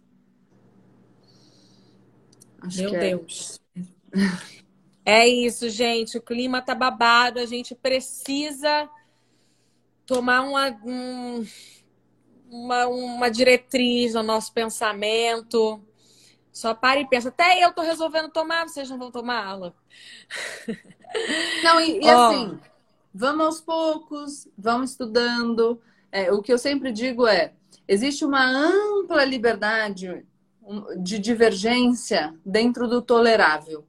[2.61, 3.61] Acho Meu é Deus.
[3.74, 4.51] É...
[5.05, 6.18] É isso, gente.
[6.18, 7.41] O clima tá babado.
[7.41, 8.89] A gente precisa
[10.07, 11.45] tomar uma, um,
[12.49, 15.83] uma, uma diretriz no nosso pensamento.
[16.53, 17.28] Só para e pensa.
[17.28, 19.74] Até eu tô resolvendo tomar, vocês não vão tomar aula.
[21.64, 22.11] Não, e, e oh.
[22.11, 22.61] assim,
[23.12, 25.80] vamos aos poucos, vamos estudando.
[26.12, 27.53] É, o que eu sempre digo é:
[27.86, 30.24] existe uma ampla liberdade
[30.98, 33.86] de divergência dentro do tolerável.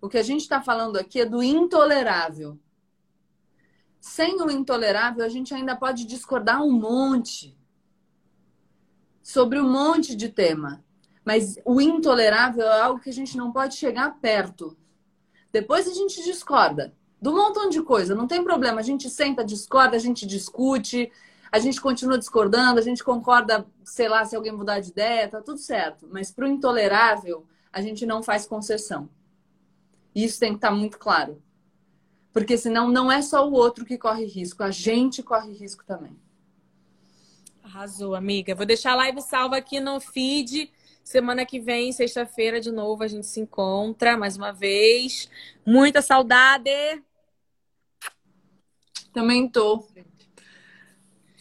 [0.00, 2.58] O que a gente está falando aqui é do intolerável.
[4.00, 7.56] Sem o intolerável, a gente ainda pode discordar um monte
[9.22, 10.83] sobre um monte de tema.
[11.24, 14.76] Mas o intolerável é algo que a gente não pode chegar perto.
[15.50, 18.80] Depois a gente discorda do montão de coisa, não tem problema.
[18.80, 21.10] A gente senta, discorda, a gente discute,
[21.50, 25.40] a gente continua discordando, a gente concorda, sei lá, se alguém mudar de ideia, tá
[25.40, 26.06] tudo certo.
[26.10, 29.08] Mas para o intolerável, a gente não faz concessão.
[30.14, 31.42] Isso tem que estar tá muito claro.
[32.32, 36.18] Porque senão não é só o outro que corre risco, a gente corre risco também.
[37.62, 38.54] Arrasou, amiga.
[38.54, 40.70] Vou deixar a live salva aqui no feed.
[41.04, 45.30] Semana que vem, sexta-feira, de novo, a gente se encontra mais uma vez.
[45.64, 46.70] Muita saudade!
[49.12, 49.86] Também tô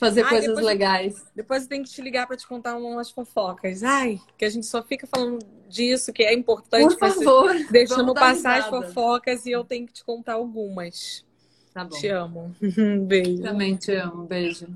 [0.04, 1.26] fazer Ai, coisas depois, legais.
[1.34, 3.84] Depois eu tenho que te ligar para te contar umas fofocas.
[3.84, 5.40] Ai, que a gente só fica falando
[5.70, 6.96] disso, que é importante.
[6.96, 7.56] Por favor.
[7.72, 11.26] Deixando passar as fofocas e eu tenho que te contar algumas.
[11.74, 11.98] Tá bom.
[11.98, 12.56] Te amo.
[13.08, 13.42] Beijo.
[13.42, 14.26] Também te amo.
[14.26, 14.68] Beijo.